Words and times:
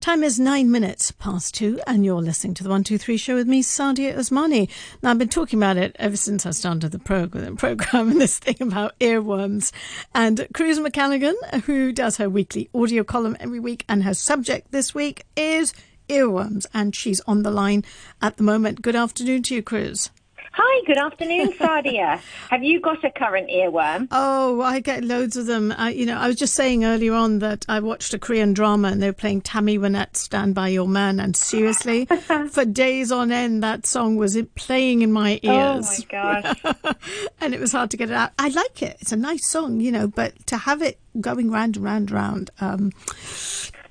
Time 0.00 0.24
is 0.24 0.40
nine 0.40 0.70
minutes 0.70 1.10
past 1.10 1.54
two, 1.54 1.78
and 1.86 2.06
you're 2.06 2.22
listening 2.22 2.54
to 2.54 2.64
the 2.64 2.70
One 2.70 2.82
Two 2.82 2.96
Three 2.96 3.18
Show 3.18 3.34
with 3.34 3.46
me, 3.46 3.62
Sadia 3.62 4.16
Osmani. 4.16 4.70
Now, 5.02 5.10
I've 5.10 5.18
been 5.18 5.28
talking 5.28 5.58
about 5.58 5.76
it 5.76 5.94
ever 5.98 6.16
since 6.16 6.46
I 6.46 6.52
started 6.52 6.90
the 6.90 6.98
program, 6.98 7.58
program 7.58 8.08
and 8.12 8.18
this 8.18 8.38
thing 8.38 8.56
about 8.62 8.98
earworms. 8.98 9.72
And 10.14 10.48
Cruz 10.54 10.80
McCalligan, 10.80 11.34
who 11.64 11.92
does 11.92 12.16
her 12.16 12.30
weekly 12.30 12.70
audio 12.74 13.04
column 13.04 13.36
every 13.40 13.60
week, 13.60 13.84
and 13.90 14.04
her 14.04 14.14
subject 14.14 14.72
this 14.72 14.94
week 14.94 15.26
is 15.36 15.74
earworms, 16.08 16.64
and 16.72 16.96
she's 16.96 17.20
on 17.26 17.42
the 17.42 17.50
line 17.50 17.84
at 18.22 18.38
the 18.38 18.42
moment. 18.42 18.80
Good 18.80 18.96
afternoon 18.96 19.42
to 19.42 19.56
you, 19.56 19.62
Cruz. 19.62 20.08
Hi, 20.52 20.84
good 20.84 20.98
afternoon, 20.98 21.52
Sadia. 21.58 22.20
Have 22.50 22.64
you 22.64 22.80
got 22.80 23.04
a 23.04 23.10
current 23.10 23.48
earworm? 23.48 24.08
Oh, 24.10 24.60
I 24.60 24.80
get 24.80 25.04
loads 25.04 25.36
of 25.36 25.46
them. 25.46 25.72
I, 25.76 25.90
you 25.90 26.06
know, 26.06 26.18
I 26.18 26.26
was 26.26 26.36
just 26.36 26.54
saying 26.54 26.84
earlier 26.84 27.14
on 27.14 27.38
that 27.38 27.64
I 27.68 27.78
watched 27.78 28.14
a 28.14 28.18
Korean 28.18 28.52
drama 28.52 28.88
and 28.88 29.00
they 29.00 29.06
were 29.06 29.12
playing 29.12 29.42
Tammy 29.42 29.78
Wynette's 29.78 30.20
"Stand 30.20 30.56
by 30.56 30.68
Your 30.68 30.88
Man," 30.88 31.20
and 31.20 31.36
seriously, 31.36 32.06
for 32.50 32.64
days 32.64 33.12
on 33.12 33.30
end, 33.30 33.62
that 33.62 33.86
song 33.86 34.16
was 34.16 34.36
playing 34.56 35.02
in 35.02 35.12
my 35.12 35.38
ears. 35.42 36.04
Oh 36.12 36.42
my 36.42 36.42
gosh! 36.62 36.94
and 37.40 37.54
it 37.54 37.60
was 37.60 37.70
hard 37.70 37.92
to 37.92 37.96
get 37.96 38.10
it 38.10 38.16
out. 38.16 38.32
I 38.38 38.48
like 38.48 38.82
it; 38.82 38.96
it's 39.00 39.12
a 39.12 39.16
nice 39.16 39.46
song, 39.46 39.80
you 39.80 39.92
know, 39.92 40.08
but 40.08 40.46
to 40.48 40.56
have 40.56 40.82
it 40.82 40.98
going 41.20 41.50
round 41.50 41.76
and 41.76 41.84
round 41.84 42.10
and 42.10 42.12
round. 42.12 42.50
Um, 42.60 42.92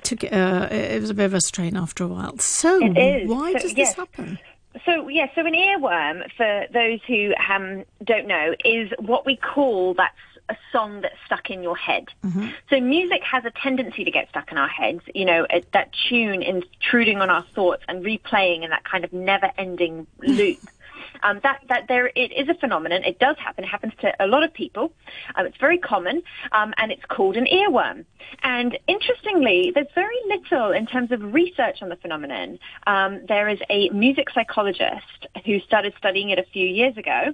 to, 0.03 0.15
uh, 0.29 0.67
it 0.73 1.01
was 1.01 1.09
a 1.09 1.13
bit 1.13 1.25
of 1.25 1.33
a 1.33 1.41
strain 1.41 1.77
after 1.77 2.03
a 2.03 2.07
while. 2.07 2.37
So, 2.39 2.79
why 2.79 3.53
so, 3.53 3.59
does 3.59 3.73
yes. 3.73 3.89
this 3.89 3.95
happen? 3.95 4.39
So, 4.85 5.07
yeah, 5.07 5.27
so 5.33 5.45
an 5.45 5.53
earworm, 5.53 6.31
for 6.37 6.67
those 6.71 6.99
who 7.07 7.33
um, 7.49 7.85
don't 8.03 8.27
know, 8.27 8.53
is 8.63 8.91
what 8.99 9.25
we 9.25 9.35
call 9.35 9.95
that's 9.95 10.15
a 10.49 10.57
song 10.71 11.01
that's 11.01 11.15
stuck 11.25 11.49
in 11.49 11.61
your 11.61 11.77
head. 11.77 12.05
Mm-hmm. 12.23 12.47
So 12.69 12.79
music 12.81 13.21
has 13.23 13.45
a 13.45 13.51
tendency 13.51 14.03
to 14.03 14.11
get 14.11 14.29
stuck 14.29 14.51
in 14.51 14.57
our 14.57 14.67
heads, 14.67 15.01
you 15.13 15.25
know, 15.25 15.45
that 15.73 15.91
tune 16.09 16.41
intruding 16.41 17.19
on 17.19 17.29
our 17.29 17.45
thoughts 17.53 17.83
and 17.87 18.03
replaying 18.03 18.63
in 18.63 18.71
that 18.71 18.83
kind 18.83 19.03
of 19.03 19.13
never-ending 19.13 20.07
loop. 20.21 20.59
Um, 21.23 21.39
that 21.43 21.61
that 21.69 21.85
there 21.87 22.07
it 22.15 22.31
is 22.31 22.49
a 22.49 22.55
phenomenon. 22.55 23.03
It 23.03 23.19
does 23.19 23.37
happen. 23.37 23.63
It 23.63 23.67
happens 23.67 23.93
to 24.01 24.13
a 24.23 24.27
lot 24.27 24.43
of 24.43 24.53
people. 24.53 24.91
Um, 25.35 25.45
it's 25.45 25.57
very 25.57 25.77
common, 25.77 26.21
um, 26.51 26.73
and 26.77 26.91
it's 26.91 27.05
called 27.09 27.37
an 27.37 27.45
earworm. 27.45 28.05
And 28.43 28.77
interestingly, 28.87 29.71
there's 29.73 29.87
very 29.95 30.17
little 30.27 30.71
in 30.71 30.85
terms 30.85 31.11
of 31.11 31.33
research 31.33 31.81
on 31.81 31.89
the 31.89 31.95
phenomenon. 31.97 32.59
Um, 32.87 33.21
there 33.27 33.49
is 33.49 33.59
a 33.69 33.89
music 33.89 34.29
psychologist 34.33 35.27
who 35.45 35.59
started 35.61 35.93
studying 35.97 36.29
it 36.29 36.39
a 36.39 36.45
few 36.51 36.65
years 36.67 36.97
ago 36.97 37.33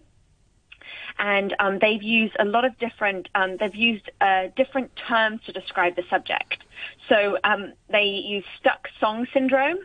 and 1.17 1.55
um, 1.59 1.79
they've 1.79 2.03
used 2.03 2.35
a 2.39 2.45
lot 2.45 2.65
of 2.65 2.77
different 2.77 3.29
um, 3.35 3.57
they've 3.59 3.75
used 3.75 4.09
uh, 4.21 4.47
different 4.55 4.91
terms 5.07 5.41
to 5.45 5.51
describe 5.51 5.95
the 5.95 6.03
subject. 6.09 6.63
So 7.09 7.37
um, 7.43 7.73
they 7.89 8.03
use 8.03 8.43
stuck 8.59 8.87
song 8.99 9.27
syndrome, 9.33 9.77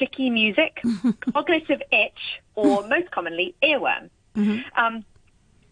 sticky 0.00 0.30
music, 0.30 0.80
cognitive 1.32 1.82
itch, 1.92 2.40
or 2.54 2.86
most 2.88 3.10
commonly 3.10 3.54
earworm. 3.62 4.08
Mm-hmm. 4.34 4.60
Um, 4.80 5.04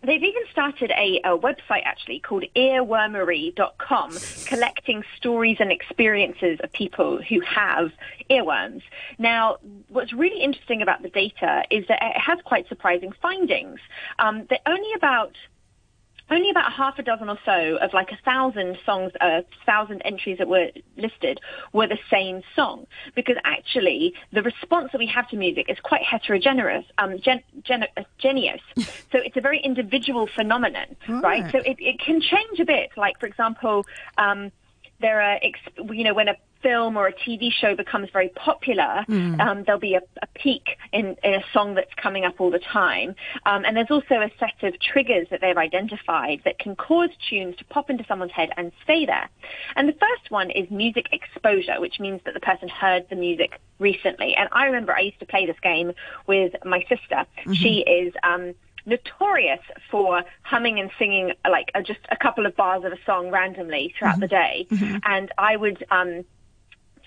they've 0.02 0.22
even 0.22 0.42
started 0.52 0.90
a, 0.90 1.20
a, 1.24 1.38
website 1.38 1.82
actually 1.84 2.20
called 2.20 2.44
earwormery.com 2.54 4.18
collecting 4.46 5.02
stories 5.16 5.56
and 5.60 5.72
experiences 5.72 6.58
of 6.62 6.70
people 6.72 7.22
who 7.22 7.40
have 7.40 7.90
earworms. 8.30 8.82
Now, 9.18 9.56
what's 9.88 10.12
really 10.12 10.42
interesting 10.42 10.82
about 10.82 11.02
the 11.02 11.08
data 11.08 11.62
is 11.70 11.86
that 11.88 11.98
it 12.02 12.20
has 12.20 12.38
quite 12.44 12.68
surprising 12.68 13.12
findings. 13.22 13.80
Um, 14.18 14.46
that 14.50 14.60
only 14.66 14.92
about 14.94 15.32
only 16.30 16.50
about 16.50 16.72
half 16.72 16.98
a 16.98 17.02
dozen 17.02 17.28
or 17.28 17.38
so 17.44 17.76
of 17.76 17.92
like 17.92 18.10
a 18.12 18.18
thousand 18.24 18.78
songs, 18.84 19.12
a 19.20 19.24
uh, 19.24 19.42
thousand 19.64 20.02
entries 20.04 20.38
that 20.38 20.48
were 20.48 20.70
listed 20.96 21.40
were 21.72 21.86
the 21.86 21.98
same 22.10 22.42
song. 22.54 22.86
Because 23.14 23.36
actually, 23.44 24.14
the 24.32 24.42
response 24.42 24.92
that 24.92 24.98
we 24.98 25.06
have 25.06 25.28
to 25.30 25.36
music 25.36 25.66
is 25.68 25.78
quite 25.82 26.02
heterogeneous, 26.02 26.84
um, 26.98 27.18
gen, 27.20 27.42
gen, 27.62 27.84
uh, 27.96 28.02
genius. 28.18 28.60
so 28.76 29.18
it's 29.18 29.36
a 29.36 29.40
very 29.40 29.60
individual 29.60 30.28
phenomenon, 30.34 30.96
right? 31.08 31.22
right? 31.22 31.52
So 31.52 31.58
it, 31.58 31.76
it 31.78 32.00
can 32.00 32.20
change 32.20 32.60
a 32.60 32.64
bit. 32.64 32.90
Like, 32.96 33.18
for 33.18 33.26
example, 33.26 33.86
um, 34.18 34.52
there 35.00 35.22
are, 35.22 35.38
you 35.92 36.04
know, 36.04 36.14
when 36.14 36.28
a 36.28 36.34
film 36.62 36.96
or 36.96 37.06
a 37.06 37.12
TV 37.12 37.50
show 37.52 37.74
becomes 37.74 38.08
very 38.12 38.28
popular, 38.30 39.04
mm. 39.08 39.40
um, 39.40 39.64
there'll 39.64 39.80
be 39.80 39.94
a, 39.94 40.00
a 40.22 40.26
peak 40.34 40.76
in, 40.92 41.16
in, 41.22 41.34
a 41.34 41.42
song 41.52 41.74
that's 41.74 41.92
coming 41.94 42.24
up 42.24 42.40
all 42.40 42.50
the 42.50 42.58
time. 42.58 43.14
Um, 43.46 43.64
and 43.64 43.76
there's 43.76 43.90
also 43.90 44.16
a 44.16 44.30
set 44.38 44.62
of 44.62 44.78
triggers 44.80 45.26
that 45.30 45.40
they've 45.40 45.56
identified 45.56 46.42
that 46.44 46.58
can 46.58 46.76
cause 46.76 47.10
tunes 47.28 47.56
to 47.56 47.64
pop 47.64 47.90
into 47.90 48.04
someone's 48.08 48.32
head 48.32 48.50
and 48.56 48.72
stay 48.84 49.06
there. 49.06 49.28
And 49.76 49.88
the 49.88 49.94
first 49.94 50.30
one 50.30 50.50
is 50.50 50.70
music 50.70 51.06
exposure, 51.12 51.80
which 51.80 52.00
means 52.00 52.20
that 52.24 52.34
the 52.34 52.40
person 52.40 52.68
heard 52.68 53.06
the 53.10 53.16
music 53.16 53.60
recently. 53.78 54.34
And 54.34 54.48
I 54.52 54.66
remember 54.66 54.94
I 54.94 55.00
used 55.00 55.20
to 55.20 55.26
play 55.26 55.46
this 55.46 55.58
game 55.62 55.92
with 56.26 56.54
my 56.64 56.80
sister. 56.82 57.26
Mm-hmm. 57.40 57.52
She 57.52 57.80
is, 57.80 58.12
um, 58.22 58.54
notorious 58.88 59.60
for 59.90 60.22
humming 60.42 60.80
and 60.80 60.90
singing 60.98 61.32
like 61.48 61.70
uh, 61.74 61.82
just 61.82 62.00
a 62.10 62.16
couple 62.16 62.46
of 62.46 62.56
bars 62.56 62.84
of 62.84 62.92
a 62.92 62.96
song 63.04 63.30
randomly 63.30 63.94
throughout 63.98 64.12
mm-hmm. 64.12 64.20
the 64.22 64.28
day. 64.28 64.66
Mm-hmm. 64.70 64.96
And 65.04 65.30
I 65.36 65.56
would 65.56 65.84
um, 65.90 66.24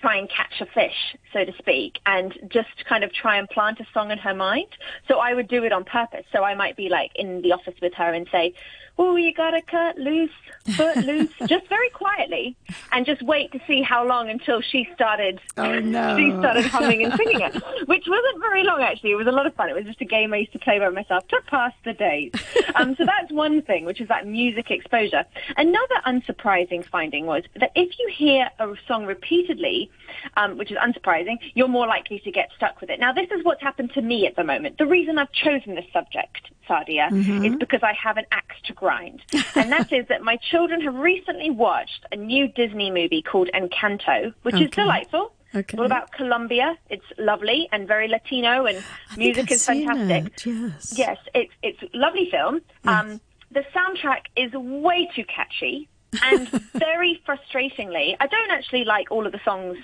try 0.02 0.16
and 0.16 0.28
catch 0.28 0.60
a 0.60 0.66
fish, 0.66 1.16
so 1.32 1.44
to 1.44 1.52
speak, 1.58 2.00
and 2.04 2.36
just 2.48 2.84
kind 2.88 3.04
of 3.04 3.12
try 3.12 3.38
and 3.38 3.48
plant 3.48 3.78
a 3.80 3.86
song 3.94 4.10
in 4.10 4.18
her 4.18 4.34
mind. 4.34 4.66
So 5.08 5.18
I 5.18 5.32
would 5.32 5.48
do 5.48 5.62
it 5.62 5.72
on 5.72 5.84
purpose. 5.84 6.24
So 6.32 6.42
I 6.42 6.54
might 6.54 6.76
be 6.76 6.88
like 6.88 7.12
in 7.14 7.40
the 7.40 7.52
office 7.52 7.74
with 7.80 7.94
her 7.94 8.12
and 8.12 8.26
say, 8.30 8.52
oh, 8.98 9.16
you 9.16 9.32
got 9.32 9.50
to 9.50 9.62
cut 9.62 9.98
loose, 9.98 10.30
foot 10.76 10.96
loose, 11.04 11.30
just 11.46 11.68
very 11.68 11.90
quietly, 11.90 12.56
and 12.92 13.06
just 13.06 13.22
wait 13.22 13.52
to 13.52 13.60
see 13.66 13.82
how 13.82 14.06
long 14.06 14.28
until 14.28 14.60
she 14.60 14.88
started. 14.94 15.40
Oh 15.56 15.78
no! 15.80 16.16
She 16.16 16.30
started 16.38 16.64
humming 16.66 17.04
and 17.04 17.14
singing 17.14 17.40
it, 17.40 17.54
which 17.86 18.06
wasn't 18.06 18.40
very 18.40 18.64
long 18.64 18.82
actually. 18.82 19.12
It 19.12 19.16
was 19.16 19.26
a 19.26 19.32
lot 19.32 19.46
of 19.46 19.54
fun. 19.54 19.70
It 19.70 19.74
was 19.74 19.84
just 19.84 20.00
a 20.00 20.06
game 20.06 20.32
I 20.32 20.38
used 20.38 20.52
to 20.52 20.58
play 20.58 20.78
by 20.78 20.88
myself 20.90 21.26
to 21.28 21.40
pass 21.46 21.72
the 21.84 21.92
days. 21.92 22.32
Um, 22.74 22.94
so 22.96 23.04
that's 23.04 23.32
one 23.32 23.62
thing, 23.62 23.84
which 23.84 24.00
is 24.00 24.08
that 24.08 24.26
music 24.26 24.70
exposure. 24.70 25.24
Another 25.56 25.96
unsurprising 26.06 26.84
finding 26.86 27.26
was 27.26 27.44
that 27.58 27.72
if 27.74 27.98
you 27.98 28.08
hear 28.10 28.50
a 28.58 28.74
song 28.86 29.06
repeatedly, 29.06 29.90
um, 30.36 30.58
which 30.58 30.70
is 30.70 30.78
unsurprising, 30.78 31.38
you're 31.54 31.68
more 31.68 31.86
likely 31.86 32.20
to 32.20 32.30
get 32.30 32.50
stuck 32.56 32.80
with 32.80 32.90
it. 32.90 33.00
Now, 33.00 33.12
this 33.12 33.30
is 33.30 33.44
what's 33.44 33.62
happened 33.62 33.92
to 33.94 34.02
me 34.02 34.26
at 34.26 34.36
the 34.36 34.44
moment. 34.44 34.78
The 34.78 34.86
reason 34.86 35.18
I've 35.18 35.32
chosen 35.32 35.74
this 35.74 35.86
subject 35.92 36.50
Sadia, 36.68 37.10
mm-hmm. 37.10 37.44
is 37.44 37.56
because 37.56 37.80
I 37.82 37.92
have 37.92 38.16
an 38.16 38.24
axe 38.30 38.56
to 38.64 38.74
grind. 38.82 39.22
and 39.54 39.70
that 39.70 39.92
is 39.92 40.08
that 40.08 40.22
my 40.22 40.36
children 40.50 40.80
have 40.80 40.96
recently 40.96 41.50
watched 41.50 42.04
a 42.10 42.16
new 42.16 42.48
Disney 42.48 42.90
movie 42.90 43.22
called 43.22 43.48
Encanto, 43.54 44.34
which 44.42 44.56
okay. 44.56 44.64
is 44.64 44.70
delightful. 44.70 45.32
Okay. 45.54 45.76
all 45.76 45.84
about 45.84 46.10
Colombia. 46.12 46.78
It's 46.88 47.04
lovely 47.18 47.68
and 47.72 47.86
very 47.86 48.08
Latino, 48.08 48.64
and 48.64 48.82
music 49.16 49.52
is 49.52 49.64
fantastic. 49.64 50.46
Yes, 50.46 50.94
yes, 50.96 51.18
it's 51.34 51.52
it's 51.62 51.82
a 51.82 51.96
lovely 51.96 52.28
film. 52.30 52.60
Yes. 52.84 52.94
Um, 52.94 53.20
the 53.52 53.64
soundtrack 53.76 54.22
is 54.34 54.50
way 54.54 55.08
too 55.14 55.24
catchy 55.24 55.88
and 56.22 56.48
very 56.74 57.22
frustratingly. 57.26 58.16
I 58.18 58.26
don't 58.26 58.50
actually 58.50 58.84
like 58.84 59.10
all 59.10 59.26
of 59.26 59.32
the 59.32 59.40
songs 59.44 59.76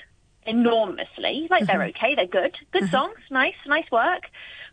enormously. 0.47 1.47
Like 1.51 1.67
they're 1.67 1.83
uh-huh. 1.83 1.91
okay, 1.97 2.15
they're 2.17 2.27
good, 2.41 2.57
good 2.73 2.85
uh-huh. 2.85 2.99
songs, 2.99 3.19
nice, 3.31 3.61
nice 3.67 3.91
work 3.93 4.23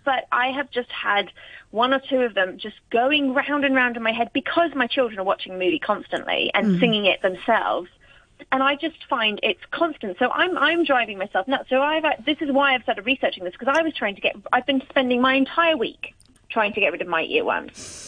but 0.06 0.28
I 0.32 0.52
have 0.52 0.72
just 0.72 0.90
had 0.92 1.32
one 1.72 1.94
or 1.94 2.00
two 2.00 2.20
of 2.20 2.34
them 2.34 2.58
just 2.58 2.76
going 2.92 3.34
round 3.34 3.66
and 3.66 3.76
round 3.76 3.98
in 3.98 4.04
my 4.04 4.12
head 4.12 4.30
because 4.34 4.72
my 4.76 4.88
children 4.88 5.20
are 5.20 5.24
watching 5.24 5.54
the 5.54 5.60
movie 5.60 5.80
constantly 5.80 6.52
and 6.54 6.68
mm. 6.68 6.80
singing 6.80 7.06
it 7.06 7.22
themselves. 7.22 7.90
And 8.52 8.62
I 8.62 8.76
just 8.76 8.98
find 9.10 9.40
it's 9.44 9.62
constant. 9.72 10.18
So 10.20 10.30
I'm 10.30 10.58
I'm 10.58 10.84
driving 10.84 11.18
myself 11.18 11.48
nuts. 11.48 11.70
So 11.70 11.82
I've 11.82 12.04
this 12.26 12.38
is 12.42 12.52
why 12.52 12.76
I've 12.76 12.84
started 12.84 13.06
researching 13.06 13.44
this 13.44 13.54
because 13.58 13.74
I 13.78 13.82
was 13.82 13.94
trying 13.94 14.16
to 14.16 14.22
get 14.22 14.36
I've 14.54 14.66
been 14.66 14.82
spending 14.90 15.22
my 15.22 15.36
entire 15.36 15.78
week 15.78 16.14
trying 16.50 16.74
to 16.74 16.80
get 16.80 16.92
rid 16.92 17.02
of 17.02 17.08
my 17.08 17.24
earworms. 17.24 18.04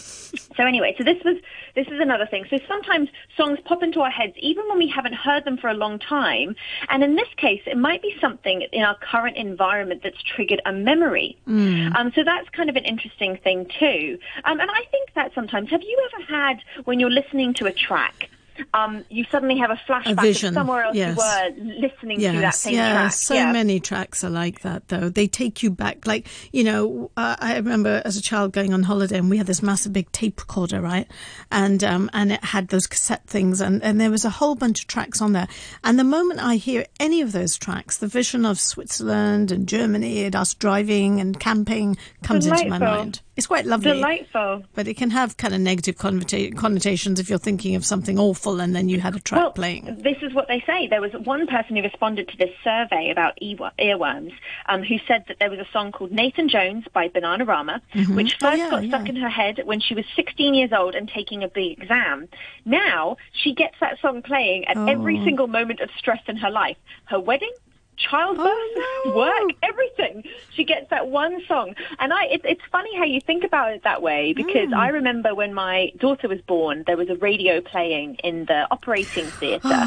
So 0.58 0.66
anyway, 0.66 0.96
so 0.98 1.04
this 1.04 1.24
was 1.24 1.38
this 1.76 1.88
is 1.88 2.00
another 2.00 2.26
thing. 2.26 2.46
So 2.50 2.58
sometimes 2.68 3.10
songs 3.36 3.60
pop 3.66 3.84
into 3.84 4.02
our 4.02 4.10
heads 4.10 4.34
even 4.38 4.68
when 4.68 4.78
we 4.78 4.88
haven't 4.88 5.14
heard 5.14 5.46
them 5.46 5.58
for 5.58 5.70
a 5.70 5.74
long 5.74 6.00
time, 6.00 6.56
and 6.90 7.04
in 7.04 7.16
this 7.16 7.28
case, 7.38 7.62
it 7.66 7.78
might 7.78 8.02
be 8.02 8.16
something 8.20 8.64
in 8.72 8.84
our 8.84 8.96
current 8.96 9.38
environment 9.38 10.02
that's 10.04 10.22
triggered 10.22 10.62
a 10.66 10.74
memory. 10.74 11.38
Mm. 11.48 11.96
Um, 11.96 12.12
so 12.14 12.24
that's 12.24 12.50
kind 12.50 12.70
of 12.70 12.76
an 12.76 12.86
interesting 12.86 13.38
thing 13.38 13.70
too. 13.80 14.20
Um, 14.44 14.60
and 14.60 14.70
I 14.70 14.84
think 14.92 15.14
that 15.16 15.34
sometimes, 15.34 15.70
have 15.70 15.82
you 15.82 16.10
ever 16.14 16.24
had 16.26 16.58
when 16.86 17.00
you're 17.00 17.10
listening 17.10 17.54
to 17.56 17.66
a 17.68 17.72
track? 17.72 18.30
Um, 18.74 19.04
you 19.10 19.26
suddenly 19.32 19.58
have 19.58 19.72
a 19.72 19.80
flashback 19.88 20.24
a 20.24 20.48
of 20.48 20.54
somewhere 20.54 20.84
else 20.84 20.96
yes. 20.96 21.18
you 21.18 21.64
were 21.64 21.80
listening 21.80 22.20
yes. 22.20 22.34
to 22.34 22.40
that 22.42 22.56
same 22.56 22.74
yeah. 22.76 22.94
track. 22.94 23.12
So 23.14 23.34
yeah. 23.34 23.52
many 23.52 23.80
tracks 23.80 24.24
are 24.24 24.30
like 24.30 24.62
that, 24.62 24.88
though. 24.88 25.10
They 25.10 25.28
take 25.28 25.64
you 25.64 25.72
back. 25.72 26.06
Like, 26.06 26.28
you 26.52 26.64
know, 26.64 27.12
uh, 27.18 27.36
I 27.40 27.56
remember 27.56 28.02
as 28.06 28.18
a 28.18 28.22
child 28.22 28.54
going 28.54 28.74
on 28.74 28.84
holiday 28.84 29.18
and 29.18 29.30
we 29.30 29.38
had 29.38 29.48
this 29.48 29.62
massive 29.62 29.94
big 29.94 30.12
tape 30.12 30.40
recorder, 30.40 30.82
right? 30.82 31.08
And 31.52 31.84
um, 31.84 32.10
and 32.14 32.32
it 32.32 32.44
had 32.44 32.70
those 32.70 32.88
cassette 32.88 33.26
things, 33.28 33.62
and, 33.62 33.84
and 33.84 34.00
there 34.00 34.12
was 34.12 34.26
a 34.26 34.30
whole 34.30 34.56
bunch 34.56 34.82
of 34.82 34.88
tracks 34.88 35.22
on 35.22 35.34
there. 35.34 35.48
And 35.84 36.00
the 36.00 36.04
moment 36.04 36.40
I 36.40 36.56
hear 36.56 36.86
any 37.00 37.22
of 37.22 37.32
those 37.32 37.58
tracks, 37.58 37.98
the 37.98 38.08
vision 38.08 38.46
of 38.46 38.60
Switzerland 38.60 39.52
and 39.52 39.68
Germany 39.68 40.24
and 40.24 40.36
us 40.36 40.54
driving 40.54 41.20
and 41.20 41.40
camping 41.40 41.98
comes 42.24 42.46
Delightful. 42.46 42.74
into 42.74 42.80
my 42.80 42.98
mind. 42.98 43.22
It's 43.36 43.48
quite 43.48 43.68
lovely. 43.68 43.92
Delightful. 43.92 44.64
But 44.74 44.88
it 44.88 44.96
can 44.96 45.12
have 45.12 45.38
kind 45.38 45.54
of 45.54 45.62
negative 45.62 45.96
connotations 45.98 47.20
if 47.20 47.30
you're 47.30 47.38
thinking 47.38 47.76
of 47.76 47.86
something 47.86 48.18
awful 48.18 48.47
awful, 48.48 48.62
and 48.62 48.76
then 48.76 48.90
you 48.90 49.00
had 49.00 49.16
a 49.16 49.20
track 49.20 49.40
well, 49.40 49.52
playing. 49.52 49.98
This 50.02 50.18
is 50.22 50.34
what 50.34 50.48
they 50.48 50.64
say. 50.66 50.88
There 50.88 51.02
was 51.02 51.12
one 51.14 51.48
person 51.48 51.76
who 51.76 51.82
responded 51.82 52.28
to 52.30 52.38
this 52.38 52.52
survey 52.64 53.10
about 53.12 53.38
earworms 53.42 54.34
um, 54.68 54.84
who 54.84 54.98
said 55.08 55.26
that 55.28 55.38
there 55.40 55.50
was 55.50 55.60
a 55.60 55.68
song 55.72 55.92
called 55.92 56.12
Nathan 56.12 56.50
Jones 56.50 56.86
by 56.94 57.10
Bananarama, 57.10 57.82
mm-hmm. 57.94 58.16
which 58.16 58.36
oh, 58.42 58.50
first 58.50 58.62
oh, 58.62 58.66
yeah, 58.66 58.70
got 58.70 58.84
stuck 58.86 59.08
yeah. 59.08 59.10
in 59.10 59.16
her 59.18 59.30
head 59.30 59.62
when 59.66 59.80
she 59.80 59.94
was 59.94 60.06
16 60.16 60.54
years 60.54 60.72
old 60.74 60.96
and 60.96 61.10
taking 61.10 61.44
a 61.44 61.48
big 61.48 61.82
exam. 61.82 62.28
Now 62.66 63.18
she 63.32 63.54
gets 63.54 63.76
that 63.82 64.00
song 64.02 64.22
playing 64.22 64.66
at 64.66 64.78
oh. 64.78 64.86
every 64.86 65.24
single 65.24 65.48
moment 65.48 65.80
of 65.80 65.90
stress 65.98 66.22
in 66.28 66.38
her 66.38 66.50
life. 66.50 66.78
Her 67.06 67.20
wedding, 67.20 67.54
childbirth, 67.98 68.48
oh, 68.48 69.02
no. 69.06 69.18
work, 69.18 69.52
everything. 69.64 70.24
She 70.52 70.64
gets 70.64 70.90
that 70.90 71.08
one 71.08 71.42
song. 71.48 71.76
And 72.00 72.14
I, 72.14 72.26
it, 72.26 72.42
it's 72.44 72.62
funny 72.72 72.96
how 72.96 73.04
you 73.04 73.20
think 73.20 73.44
about 73.44 73.72
it 73.74 73.84
that 73.84 74.02
way 74.02 74.34
because 74.34 74.70
mm. 74.70 74.78
I 74.78 74.90
remember 74.90 75.36
when 75.36 75.54
my 75.54 75.92
daughter 75.98 76.28
was 76.28 76.42
born, 76.42 76.84
there 76.88 76.98
was 76.98 77.10
a 77.10 77.16
radio 77.16 77.62
playing 77.62 78.16
in 78.24 78.46
the 78.46 78.68
operating 78.72 79.26
theatre. 79.26 79.86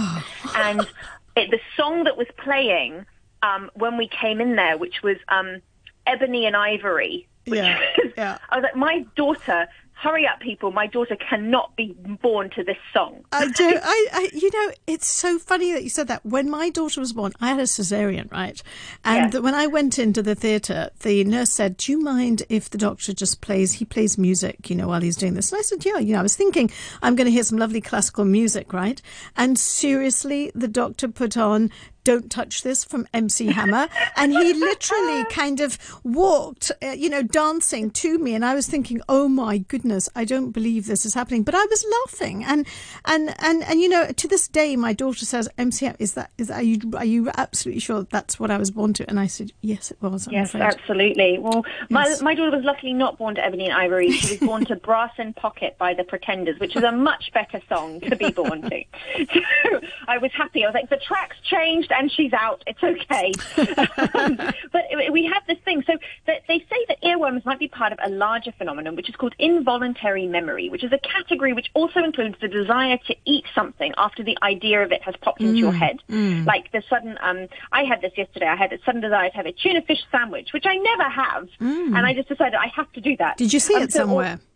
and 0.57 0.87
it, 1.37 1.51
the 1.51 1.61
song 1.77 2.05
that 2.05 2.17
was 2.17 2.27
playing 2.37 3.07
um, 3.43 3.71
when 3.75 3.97
we 3.97 4.09
came 4.09 4.41
in 4.41 4.57
there, 4.57 4.77
which 4.77 5.03
was 5.03 5.17
um, 5.29 5.63
Ebony 6.07 6.47
and 6.47 6.57
Ivory. 6.57 7.27
yeah, 7.47 7.81
yeah. 8.17 8.39
I 8.51 8.57
was 8.57 8.63
like, 8.65 8.77
my 8.77 9.07
daughter 9.17 9.69
hurry 10.01 10.27
up, 10.27 10.41
people! 10.41 10.73
My 10.73 10.87
daughter 10.87 11.17
cannot 11.17 11.77
be 11.77 11.95
born 12.23 12.51
to 12.51 12.65
this 12.65 12.77
song. 12.93 13.25
I 13.33 13.49
do. 13.49 13.79
I, 13.83 14.07
I, 14.13 14.29
you 14.33 14.51
know, 14.51 14.73
it's 14.87 15.07
so 15.07 15.39
funny 15.39 15.73
that 15.73 15.83
you 15.83 15.91
said 15.91 16.09
that. 16.09 16.25
When 16.25 16.51
my 16.51 16.71
daughter 16.71 17.01
was 17.01 17.13
born, 17.13 17.33
I 17.41 17.49
had 17.49 17.61
a 17.61 17.65
cesarean, 17.65 18.31
right? 18.33 18.61
And 19.05 19.33
yes. 19.33 19.43
when 19.43 19.55
I 19.55 19.67
went 19.67 19.99
into 19.99 20.23
the 20.23 20.35
theatre, 20.35 20.91
the 21.01 21.25
nurse 21.25 21.51
said, 21.51 21.77
"Do 21.77 21.93
you 21.93 22.01
mind 22.01 22.43
if 22.49 22.71
the 22.71 22.79
doctor 22.79 23.13
just 23.13 23.41
plays? 23.41 23.75
He 23.75 23.85
plays 23.85 24.17
music, 24.17 24.71
you 24.71 24.77
know, 24.77 24.89
while 24.89 25.01
he's 25.01 25.17
doing 25.17 25.35
this." 25.35 25.53
And 25.53 25.59
I 25.59 25.63
said, 25.63 25.85
"Yeah." 25.85 25.99
You 25.99 26.15
know, 26.15 26.21
I 26.21 26.23
was 26.23 26.37
thinking 26.37 26.71
I'm 27.03 27.15
going 27.17 27.27
to 27.27 27.33
hear 27.33 27.45
some 27.45 27.59
lovely 27.59 27.81
classical 27.81 28.25
music, 28.25 28.73
right? 28.73 29.01
And 29.37 29.59
seriously, 29.59 30.51
the 30.55 30.69
doctor 30.69 31.09
put 31.09 31.37
on 31.37 31.71
don't 32.05 32.31
touch 32.31 32.63
this 32.63 32.85
from 32.85 33.07
MC 33.13 33.47
Hammer. 33.47 33.89
And 34.17 34.33
he 34.33 34.53
literally 34.55 35.25
kind 35.31 35.61
of 35.61 35.79
walked, 36.05 36.73
uh, 36.83 36.89
you 36.89 37.11
know, 37.11 37.23
dancing 37.23 37.91
to 37.91 38.19
me. 38.19 38.35
And 38.35 38.45
I 38.45 38.55
was 38.55 38.67
thinking, 38.67 39.01
oh 39.09 39.29
my 39.29 39.59
goodness, 39.59 40.09
I 40.15 40.25
don't 40.25 40.51
believe 40.51 40.87
this 40.87 41.05
is 41.05 41.15
happening. 41.15 41.43
But 41.43 41.55
I 41.55 41.65
was 41.65 41.85
laughing. 42.05 42.45
And, 42.45 42.67
and, 43.05 43.35
and, 43.39 43.63
and, 43.65 43.81
you 43.81 43.89
know, 43.89 44.07
to 44.07 44.29
this 44.29 44.49
day, 44.49 44.77
my 44.77 44.93
daughter 44.93 45.25
says, 45.25 45.49
MC 45.59 45.87
Hammer, 45.87 45.97
is 45.99 46.15
that, 46.15 46.31
is 46.39 46.49
that, 46.49 46.61
are 46.61 46.63
you, 46.63 46.81
are 46.97 47.05
you 47.05 47.31
absolutely 47.37 47.81
sure 47.81 48.07
that's 48.11 48.41
what 48.41 48.51
I 48.51 48.59
was 48.59 48.71
born 48.71 48.93
to? 48.95 49.09
And 49.09 49.21
I 49.21 49.27
said, 49.27 49.53
yes, 49.61 49.91
it 49.91 50.01
was. 50.01 50.27
I'm 50.27 50.33
yes, 50.33 50.55
afraid. 50.55 50.63
absolutely. 50.63 51.39
Well, 51.39 51.65
my, 51.89 52.07
yes. 52.07 52.23
my 52.23 52.35
daughter 52.35 52.57
was 52.57 52.65
luckily 52.65 52.93
not 52.93 53.19
born 53.19 53.35
to 53.35 53.45
Ebony 53.45 53.67
and 53.67 53.75
Ivory. 53.75 54.11
She 54.11 54.39
was 54.39 54.41
born 54.41 54.65
to 54.67 54.77
Brass 54.91 55.13
in 55.19 55.35
Pocket 55.35 55.77
by 55.79 55.95
the 55.95 56.05
Pretenders, 56.05 56.59
which 56.59 56.77
is 56.77 56.83
a 56.83 56.93
much 56.93 57.31
better 57.33 57.61
song 57.69 58.01
to 58.01 58.17
be 58.17 58.31
born 58.31 58.63
to. 58.63 58.81
So 59.63 59.81
I 60.09 60.19
was 60.19 60.31
happy. 60.33 60.65
I 60.65 60.69
was 60.69 60.75
like, 60.75 60.91
the 60.91 60.97
track's 60.97 61.37
changed 61.43 61.90
and 61.91 62.11
she's 62.11 62.33
out. 62.33 62.63
It's 62.67 62.83
okay. 62.83 63.33
um, 64.15 64.37
but 64.73 64.83
we 65.13 65.31
have 65.33 65.43
this 65.47 65.59
thing. 65.65 65.83
So 65.87 65.95
they 66.27 66.41
say 66.49 66.85
that 66.89 67.03
earworms 67.03 67.45
might 67.45 67.59
be 67.59 67.69
part 67.69 67.93
of 67.93 67.99
a 68.03 68.09
larger 68.09 68.53
phenomenon, 68.53 68.97
which 68.97 69.09
is 69.09 69.17
called 69.17 69.35
involuntary 69.39 70.27
memory, 70.27 70.69
which 70.69 70.85
is 70.85 70.93
a 70.93 70.99
category 70.99 71.53
which 71.53 71.71
also 71.75 72.01
includes 72.01 72.37
the 72.41 72.49
desire 72.49 72.99
to 73.07 73.17
eat 73.25 73.45
something 73.55 73.93
after 73.97 74.23
the 74.23 74.37
idea 74.43 74.83
of 74.83 74.93
it 74.93 75.03
has 75.03 75.15
popped 75.21 75.41
into 75.41 75.55
mm, 75.55 75.59
your 75.59 75.73
head. 75.73 76.01
Mm. 76.09 76.47
Like 76.47 76.71
the 76.73 76.83
sudden, 76.89 77.19
um, 77.23 77.49
I 77.73 77.85
had 77.85 78.01
this 78.01 78.13
yesterday. 78.17 78.47
I 78.47 78.57
had 78.57 78.73
a 78.73 78.79
sudden 78.85 79.01
desire 79.01 79.31
to 79.31 79.37
have 79.37 79.47
a 79.47 79.53
tuna 79.53 79.83
fish 79.83 80.03
sandwich, 80.11 80.53
which 80.53 80.65
I 80.67 80.77
never 80.77 81.09
have. 81.09 81.49
Mm. 81.61 81.97
And 81.97 82.07
I 82.07 82.15
just 82.15 82.29
decided 82.29 82.55
I 82.55 82.69
have 82.75 82.91
to 82.93 83.01
do 83.01 83.17
that. 83.19 83.37
Did 83.37 83.53
you 83.53 83.61
see 83.61 83.75
um, 83.75 83.83
it 83.83 83.93
so 83.93 84.01
somewhere? 84.01 84.33
All, 84.33 84.50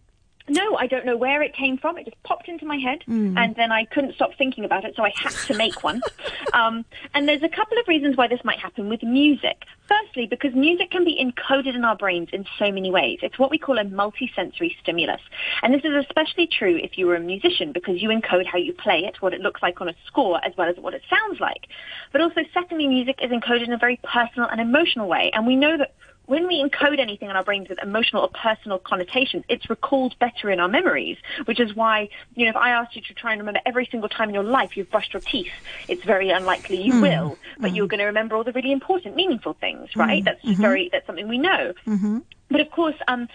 no, 0.47 0.77
I 0.77 0.87
don't 0.87 1.07
know 1.07 1.17
where 1.17 1.43
it 1.43 1.55
came 1.55 1.79
from. 1.79 1.97
It 1.97 2.05
just 2.05 2.23
popped 2.23 2.49
into 2.49 2.67
my 2.67 2.77
head, 2.77 3.03
mm. 3.09 3.35
and 3.39 3.57
then 3.57 3.73
I 3.73 3.87
couldn't 3.87 4.15
stop 4.15 4.33
thinking 4.37 4.65
about 4.65 4.85
it, 4.85 4.95
so 4.95 5.03
I 5.03 5.11
had 5.17 5.33
to 5.47 5.55
make 5.55 5.83
one. 5.83 6.03
um, 6.53 6.85
and 7.15 7.27
there's 7.27 7.43
a 7.43 7.49
couple 7.49 7.79
of 7.79 7.89
reasons 7.89 8.17
why 8.17 8.29
this 8.29 8.41
might 8.45 8.59
happen 8.59 8.91
with 8.91 9.03
music. 9.03 9.65
Firstly, 9.89 10.27
because 10.27 10.55
music 10.55 10.91
can 10.91 11.05
be 11.05 11.19
encoded 11.19 11.75
in 11.75 11.85
our 11.85 11.97
brains 11.97 12.29
in 12.33 12.45
so 12.59 12.71
many 12.71 12.91
ways. 12.91 13.21
It's 13.23 13.39
what 13.39 13.51
we 13.51 13.59
call 13.59 13.79
a 13.79 13.85
multisensory 13.85 14.77
stimulus. 14.83 15.21
And 15.63 15.73
this 15.73 15.83
is 15.83 15.93
especially 15.95 16.47
true 16.47 16.77
if 16.77 16.99
you 16.99 17.07
were 17.07 17.17
a 17.17 17.21
musician, 17.21 17.73
because 17.73 18.03
you 18.03 18.11
encode 18.11 18.47
how 18.47 18.59
you 18.59 18.75
play 18.75 19.05
it, 19.05 19.23
what 19.23 19.33
it 19.33 19.41
looks 19.41 19.63
like 19.63 19.81
on 19.81 19.89
a 19.89 19.95
score, 20.07 20.45
as 20.45 20.53
well 20.59 20.69
as 20.69 20.77
what 20.77 20.93
it 20.93 21.03
sounds 21.09 21.41
like. 21.41 21.69
But 22.13 22.21
also, 22.21 22.43
secondly, 22.53 22.87
music 22.87 23.19
is 23.23 23.31
encoded 23.31 23.67
in 23.67 23.73
a 23.73 23.79
very 23.79 23.99
personal 24.03 24.49
and 24.51 24.61
emotional 24.61 25.09
way. 25.09 25.31
And 25.33 25.47
we 25.47 25.57
know 25.57 25.79
that 25.79 25.95
when 26.27 26.47
we 26.47 26.63
encode 26.63 26.99
anything 26.99 27.29
in 27.29 27.37
our 27.37 27.45
brains 27.45 27.69
with 27.69 27.79
emotional 27.83 28.23
or 28.23 28.31
personal 28.31 28.79
connotations, 28.79 29.45
it's 29.49 29.69
recalled 29.69 30.19
better 30.19 30.51
in 30.51 30.61
our 30.61 30.69
memories, 30.69 31.19
which 31.45 31.61
is 31.61 31.75
why, 31.75 32.09
you 32.35 32.45
know, 32.45 32.51
if 32.51 32.57
I 32.57 32.71
asked 32.71 32.97
you 32.97 33.03
to 33.03 33.15
try 33.15 33.33
and 33.33 33.41
remember 33.41 33.61
every 33.67 33.87
single 33.91 34.09
time 34.09 34.29
in 34.29 34.35
your 34.35 34.45
life 34.45 34.77
you've 34.77 34.91
brushed 34.91 35.13
your 35.13 35.21
teeth, 35.21 35.53
it's 35.89 36.03
very 36.05 36.31
unlikely 36.31 36.81
you 36.81 36.95
mm. 36.95 37.03
will, 37.03 37.39
but 37.59 37.73
mm. 37.73 37.77
you're 37.77 37.89
going 37.89 38.01
to 38.01 38.07
remember 38.07 38.37
all 38.37 38.45
the 38.45 38.53
really 38.53 38.73
important, 38.73 39.17
meaningful 39.17 39.55
things, 39.55 39.95
right? 39.97 40.23
Mm. 40.23 40.25
That's 40.25 40.45
mm-hmm. 40.45 40.63
very, 40.63 40.89
that's 40.91 41.07
something 41.07 41.29
we 41.29 41.39
know. 41.39 41.75
Mm-hmm. 41.87 42.19
But 42.51 42.61
of 42.61 42.71
course, 42.71 42.97
um, 43.09 43.29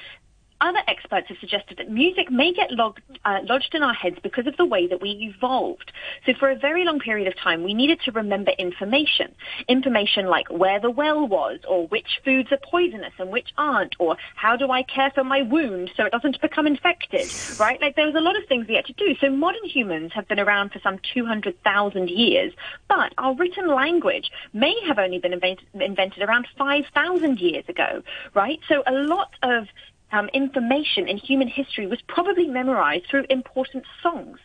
other 0.62 0.80
experts 0.88 1.28
have 1.30 1.38
suggested 1.40 1.78
that 1.78 1.90
music 1.90 2.30
may 2.30 2.54
get 2.54 2.72
logged, 2.72 3.02
uh, 3.26 3.40
lodged 3.44 3.74
in 3.74 3.84
our 3.84 3.94
heads 3.94 4.18
because 4.22 4.48
of 4.48 4.58
the 4.58 4.66
way 4.66 4.88
that 4.88 5.02
we 5.02 5.34
evolved. 5.34 5.92
So 6.26 6.34
for 6.34 6.50
a 6.50 6.56
very 6.56 6.86
long 6.86 7.00
period 7.00 7.28
of 7.28 7.38
time, 7.38 7.64
we 7.64 7.74
needed 7.74 8.00
to 8.06 8.12
remember 8.12 8.52
information. 8.52 9.34
Information 9.68 10.28
like 10.28 10.50
where 10.50 10.80
the 10.80 10.90
well 10.90 11.28
was, 11.28 11.60
or 11.68 11.88
which 11.88 12.20
foods 12.24 12.52
are 12.52 12.58
poisonous 12.58 13.14
and 13.18 13.30
which 13.30 13.50
aren't, 13.58 13.96
or 14.00 14.18
how 14.36 14.56
do 14.56 14.72
I 14.72 14.84
care 14.84 15.12
for 15.14 15.24
my 15.24 15.42
wound 15.42 15.92
so 15.96 16.06
it 16.06 16.12
doesn't 16.12 16.42
become 16.42 16.68
infected, 16.68 17.32
right? 17.60 17.82
Like 17.82 17.96
there 17.96 18.06
was 18.06 18.16
a 18.16 18.22
lot 18.22 18.38
of 18.38 18.46
things 18.48 18.68
we 18.68 18.76
had 18.76 18.86
to 18.86 18.94
do. 18.94 19.16
So 19.20 19.30
modern 19.30 19.64
humans 19.64 20.12
have 20.14 20.28
been 20.28 20.40
around 20.40 20.72
for 20.72 20.80
some 20.80 21.00
200,000 21.14 22.10
years, 22.10 22.54
but 22.88 23.14
our 23.18 23.36
written 23.36 23.68
language 23.68 24.30
may 24.54 24.76
have 24.88 25.00
only 25.00 25.20
been 25.20 25.34
invented, 25.34 25.66
invented 25.74 26.24
around 26.24 26.48
5,000 26.58 27.40
years 27.40 27.64
ago, 27.68 28.04
right? 28.34 28.60
So 28.68 28.84
a 28.86 28.94
lot 28.94 29.32
of 29.44 29.68
um, 30.12 30.30
information 30.34 31.08
in 31.08 31.18
human 31.18 31.48
history 31.48 31.88
was 31.88 32.00
probably 32.08 32.48
memorized 32.48 33.06
through 33.10 33.26
important 33.30 33.86
songs 34.02 34.40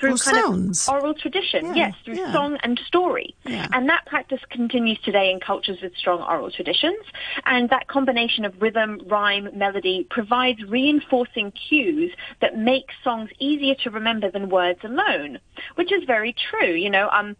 through 0.00 0.14
or 0.14 0.16
kind 0.16 0.36
sounds. 0.36 0.88
of 0.88 0.94
oral 0.94 1.14
tradition. 1.14 1.66
Yeah, 1.66 1.74
yes, 1.74 1.94
through 2.04 2.16
yeah. 2.16 2.32
song 2.32 2.58
and 2.62 2.80
story. 2.86 3.36
Yeah. 3.44 3.68
And 3.72 3.88
that 3.88 4.06
practice 4.06 4.40
continues 4.50 4.98
today 5.04 5.30
in 5.30 5.40
cultures 5.40 5.78
with 5.82 5.94
strong 5.96 6.22
oral 6.22 6.50
traditions. 6.50 7.04
And 7.44 7.68
that 7.70 7.86
combination 7.86 8.44
of 8.44 8.60
rhythm, 8.60 9.00
rhyme, 9.06 9.48
melody 9.54 10.06
provides 10.10 10.62
reinforcing 10.64 11.52
cues 11.52 12.12
that 12.40 12.56
make 12.56 12.86
songs 13.04 13.30
easier 13.38 13.74
to 13.84 13.90
remember 13.90 14.30
than 14.30 14.48
words 14.48 14.80
alone, 14.82 15.38
which 15.74 15.92
is 15.92 16.04
very 16.06 16.34
true. 16.50 16.72
You 16.72 16.90
know, 16.90 17.08
um, 17.10 17.36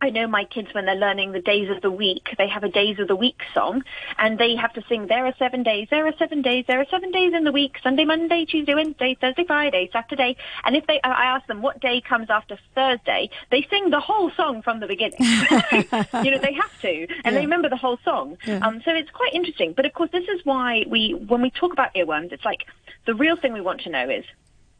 I 0.00 0.10
know 0.10 0.26
my 0.26 0.44
kids 0.44 0.68
when 0.72 0.86
they're 0.86 0.94
learning 0.94 1.32
the 1.32 1.40
days 1.40 1.70
of 1.70 1.80
the 1.82 1.90
week, 1.90 2.34
they 2.36 2.48
have 2.48 2.64
a 2.64 2.68
days 2.68 2.98
of 2.98 3.08
the 3.08 3.16
week 3.16 3.40
song 3.52 3.82
and 4.18 4.38
they 4.38 4.54
have 4.56 4.72
to 4.74 4.82
sing, 4.88 5.06
there 5.06 5.26
are 5.26 5.34
seven 5.38 5.62
days, 5.62 5.88
there 5.90 6.06
are 6.06 6.14
seven 6.18 6.42
days, 6.42 6.64
there 6.66 6.80
are 6.80 6.86
seven 6.90 7.10
days 7.10 7.32
in 7.34 7.44
the 7.44 7.52
week, 7.52 7.76
Sunday, 7.82 8.04
Monday, 8.04 8.44
Tuesday, 8.44 8.74
Wednesday, 8.74 9.16
Thursday, 9.20 9.44
Friday, 9.44 9.88
Saturday. 9.92 10.36
And 10.64 10.76
if 10.76 10.86
they, 10.86 11.00
I 11.02 11.24
ask 11.24 11.46
them 11.46 11.62
what 11.62 11.80
day 11.80 12.00
comes 12.00 12.28
after 12.30 12.58
Thursday, 12.74 13.30
they 13.50 13.66
sing 13.70 13.90
the 13.90 14.00
whole 14.00 14.30
song 14.32 14.62
from 14.62 14.80
the 14.80 14.86
beginning. 14.86 15.18
you 15.20 16.30
know, 16.30 16.38
they 16.38 16.54
have 16.54 16.80
to 16.82 16.88
and 16.88 17.08
yeah. 17.24 17.30
they 17.30 17.40
remember 17.40 17.68
the 17.68 17.76
whole 17.76 17.98
song. 18.04 18.36
Yeah. 18.46 18.58
Um, 18.58 18.82
so 18.84 18.92
it's 18.92 19.10
quite 19.10 19.32
interesting. 19.32 19.72
But 19.72 19.86
of 19.86 19.94
course, 19.94 20.10
this 20.12 20.28
is 20.28 20.40
why 20.44 20.84
we, 20.88 21.12
when 21.14 21.42
we 21.42 21.50
talk 21.50 21.72
about 21.72 21.94
earworms, 21.94 22.32
it's 22.32 22.44
like 22.44 22.66
the 23.06 23.14
real 23.14 23.36
thing 23.36 23.52
we 23.52 23.60
want 23.60 23.82
to 23.82 23.90
know 23.90 24.08
is 24.08 24.24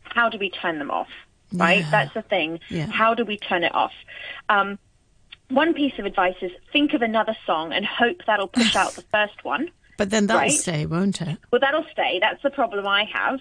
how 0.02 0.28
do 0.28 0.38
we 0.38 0.50
turn 0.50 0.78
them 0.78 0.90
off? 0.90 1.09
Right? 1.52 1.80
Yeah. 1.80 1.90
That's 1.90 2.14
the 2.14 2.23
thing. 2.23 2.61
How 2.90 3.14
do 3.14 3.25
we 3.25 3.37
turn 3.37 3.64
it 3.64 3.75
off? 3.75 3.92
Um, 4.49 4.78
one 5.54 5.75
piece 5.75 5.99
of 5.99 6.04
advice 6.04 6.37
is 6.42 6.50
think 6.73 6.94
of 6.94 7.02
another 7.02 7.37
song 7.46 7.73
and 7.73 7.84
hope 7.84 8.23
that'll 8.26 8.49
push 8.49 8.76
out 8.76 8.92
the 8.92 9.02
first 9.12 9.44
one. 9.44 9.70
But 9.96 10.11
then 10.11 10.26
that'll 10.26 10.42
right? 10.42 10.50
stay, 10.50 10.87
won't 10.87 11.20
it? 11.20 11.38
Well, 11.50 11.61
that'll 11.61 11.87
stay. 11.92 12.18
That's 12.20 12.42
the 12.42 12.50
problem 12.50 12.87
I 12.87 13.04
have. 13.12 13.40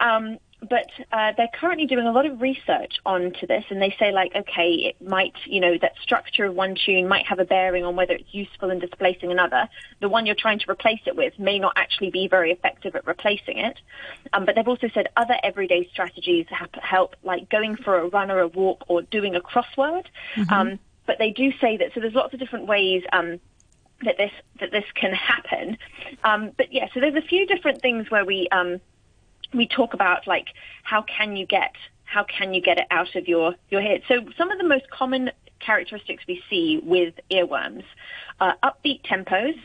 Um, 0.00 0.38
but 0.68 0.86
uh, 1.10 1.32
they're 1.36 1.50
currently 1.52 1.86
doing 1.86 2.06
a 2.06 2.12
lot 2.12 2.24
of 2.24 2.40
research 2.40 2.94
onto 3.04 3.46
this, 3.46 3.64
and 3.68 3.82
they 3.82 3.94
say 3.98 4.12
like, 4.12 4.32
okay, 4.34 4.70
it 4.74 5.02
might, 5.02 5.34
you 5.46 5.60
know, 5.60 5.76
that 5.82 5.94
structure 6.00 6.44
of 6.44 6.54
one 6.54 6.76
tune 6.76 7.08
might 7.08 7.26
have 7.26 7.40
a 7.40 7.44
bearing 7.44 7.84
on 7.84 7.96
whether 7.96 8.14
it's 8.14 8.32
useful 8.32 8.70
in 8.70 8.78
displacing 8.78 9.32
another. 9.32 9.68
The 10.00 10.08
one 10.08 10.24
you're 10.24 10.36
trying 10.36 10.60
to 10.60 10.70
replace 10.70 11.00
it 11.06 11.16
with 11.16 11.36
may 11.38 11.58
not 11.58 11.72
actually 11.76 12.10
be 12.10 12.28
very 12.28 12.52
effective 12.52 12.94
at 12.94 13.06
replacing 13.06 13.58
it. 13.58 13.76
Um, 14.32 14.44
but 14.44 14.54
they've 14.54 14.68
also 14.68 14.88
said 14.94 15.08
other 15.16 15.34
everyday 15.42 15.88
strategies 15.92 16.46
help, 16.80 17.16
like 17.24 17.50
going 17.50 17.76
for 17.76 17.98
a 17.98 18.08
run 18.08 18.30
or 18.30 18.40
a 18.40 18.48
walk 18.48 18.84
or 18.86 19.02
doing 19.02 19.34
a 19.34 19.40
crossword. 19.40 20.04
Mm-hmm. 20.36 20.52
Um, 20.52 20.78
but 21.12 21.18
they 21.18 21.30
do 21.30 21.52
say 21.60 21.76
that. 21.76 21.90
So 21.94 22.00
there's 22.00 22.14
lots 22.14 22.32
of 22.32 22.40
different 22.40 22.66
ways 22.66 23.02
um, 23.12 23.38
that 24.02 24.16
this 24.16 24.30
that 24.60 24.70
this 24.70 24.86
can 24.94 25.12
happen. 25.12 25.76
Um, 26.24 26.52
but 26.56 26.72
yeah, 26.72 26.86
so 26.94 27.00
there's 27.00 27.16
a 27.16 27.28
few 27.28 27.46
different 27.46 27.82
things 27.82 28.10
where 28.10 28.24
we 28.24 28.48
um, 28.48 28.80
we 29.52 29.66
talk 29.68 29.92
about 29.92 30.26
like 30.26 30.46
how 30.84 31.02
can 31.02 31.36
you 31.36 31.44
get 31.44 31.74
how 32.04 32.24
can 32.24 32.54
you 32.54 32.62
get 32.62 32.78
it 32.78 32.86
out 32.90 33.14
of 33.14 33.28
your 33.28 33.54
your 33.68 33.82
head. 33.82 34.00
So 34.08 34.24
some 34.38 34.50
of 34.50 34.56
the 34.56 34.66
most 34.66 34.88
common 34.88 35.30
characteristics 35.60 36.24
we 36.26 36.42
see 36.48 36.80
with 36.82 37.12
earworms 37.30 37.84
are 38.40 38.56
upbeat 38.62 39.02
tempos. 39.02 39.58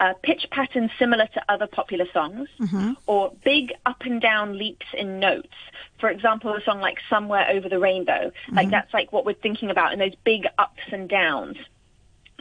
Uh, 0.00 0.14
pitch 0.22 0.46
patterns 0.50 0.90
similar 0.98 1.26
to 1.34 1.42
other 1.48 1.66
popular 1.66 2.06
songs, 2.12 2.48
Mm-hmm. 2.60 2.92
or 3.06 3.32
big 3.44 3.72
up 3.86 4.02
and 4.02 4.20
down 4.20 4.56
leaps 4.58 4.86
in 4.94 5.18
notes. 5.20 5.54
For 6.00 6.08
example, 6.08 6.54
a 6.54 6.60
song 6.62 6.80
like 6.80 6.98
Somewhere 7.10 7.46
Over 7.50 7.68
the 7.68 7.78
Rainbow, 7.78 8.30
Mm-hmm. 8.30 8.56
like 8.56 8.70
that's 8.70 8.92
like 8.94 9.12
what 9.12 9.24
we're 9.26 9.34
thinking 9.34 9.70
about 9.70 9.92
in 9.92 9.98
those 9.98 10.14
big 10.24 10.46
ups 10.58 10.82
and 10.92 11.08
downs. 11.08 11.56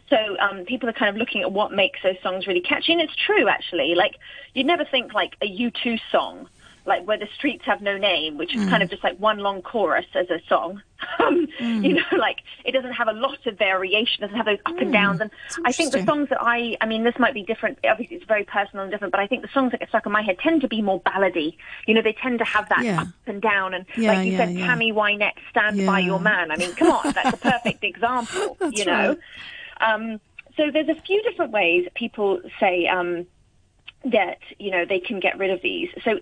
So 0.10 0.38
um, 0.40 0.64
people 0.66 0.88
are 0.88 0.94
kind 0.94 1.10
of 1.10 1.18
looking 1.18 1.42
at 1.42 1.52
what 1.52 1.74
makes 1.74 2.00
those 2.02 2.16
songs 2.24 2.48
really 2.48 2.62
catchy, 2.62 2.94
and 2.94 3.02
it's 3.02 3.16
true 3.16 3.48
actually. 3.50 3.94
Like 3.96 4.16
you'd 4.54 4.66
never 4.66 4.86
think 4.86 5.14
like 5.14 5.36
a 5.42 5.48
U2 5.48 6.00
song, 6.12 6.48
like 6.88 7.06
where 7.06 7.18
the 7.18 7.28
streets 7.36 7.66
have 7.66 7.82
no 7.82 7.98
name, 7.98 8.38
which 8.38 8.56
is 8.56 8.68
kind 8.70 8.82
of 8.82 8.90
just 8.90 9.04
like 9.04 9.18
one 9.20 9.40
long 9.40 9.62
chorus 9.62 10.06
as 10.16 10.30
a 10.30 10.40
song. 10.48 10.82
Um, 11.20 11.48
You 11.84 11.94
know, 11.94 12.02
like 12.18 12.38
it 12.66 12.72
doesn't 12.72 12.94
have 12.94 13.08
a 13.08 13.14
lot 13.14 13.46
of 13.46 13.56
variation, 13.58 14.22
doesn't 14.22 14.36
have 14.36 14.48
those 14.48 14.58
up 14.66 14.78
and 14.80 14.92
downs. 14.92 15.22
And 15.22 15.30
I 15.64 15.72
think 15.72 15.92
the 15.92 16.04
songs 16.06 16.30
that 16.30 16.40
I, 16.42 16.76
I 16.82 16.88
mean, 16.88 17.04
this 17.04 17.14
might 17.20 17.36
be 17.36 17.44
different. 17.44 17.78
Obviously, 17.88 18.18
it's 18.18 18.26
very 18.26 18.44
personal 18.46 18.82
and 18.84 18.92
different, 18.92 19.12
but 19.12 19.20
I 19.20 19.28
think 19.28 19.44
the 19.44 19.48
songs 19.54 19.72
that 19.72 19.80
get 19.82 19.90
stuck 19.90 20.08
in 20.08 20.12
my 20.12 20.24
head 20.24 20.40
tend 20.40 20.62
to 20.62 20.68
be 20.68 20.82
more 20.82 21.00
ballady. 21.02 21.56
You 21.86 21.94
know, 21.94 22.02
they 22.02 22.14
tend 22.14 22.40
to 22.40 22.46
have 22.46 22.68
that 22.70 22.84
Yeah. 22.84 23.02
up 23.02 23.08
and 23.28 23.40
down. 23.42 23.76
And 23.76 23.86
Yeah, 23.96 24.14
like 24.14 24.26
you 24.26 24.32
yeah, 24.32 24.38
said. 24.46 24.56
Tammy 24.66 24.92
Wynette, 24.92 25.38
"Stand 25.52 25.86
by 25.86 26.00
Your 26.00 26.20
Man." 26.20 26.50
I 26.52 26.58
mean, 26.58 26.74
come 26.76 26.90
on, 26.90 27.14
that's 27.14 27.34
a 27.34 27.38
perfect 27.54 27.84
example. 27.84 28.58
You 28.72 28.86
know. 28.86 29.18
right. 29.82 29.94
Um, 29.94 30.20
so 30.56 30.72
there's 30.72 30.90
a 30.90 31.00
few 31.06 31.22
different 31.22 31.52
ways 31.52 31.88
people 31.94 32.42
say 32.60 32.88
um, 32.88 33.28
that 34.06 34.40
you 34.60 34.72
know 34.72 34.86
they 34.86 35.00
can 35.00 35.20
get 35.20 35.38
rid 35.38 35.52
of 35.52 35.62
these. 35.62 35.90
So 36.04 36.20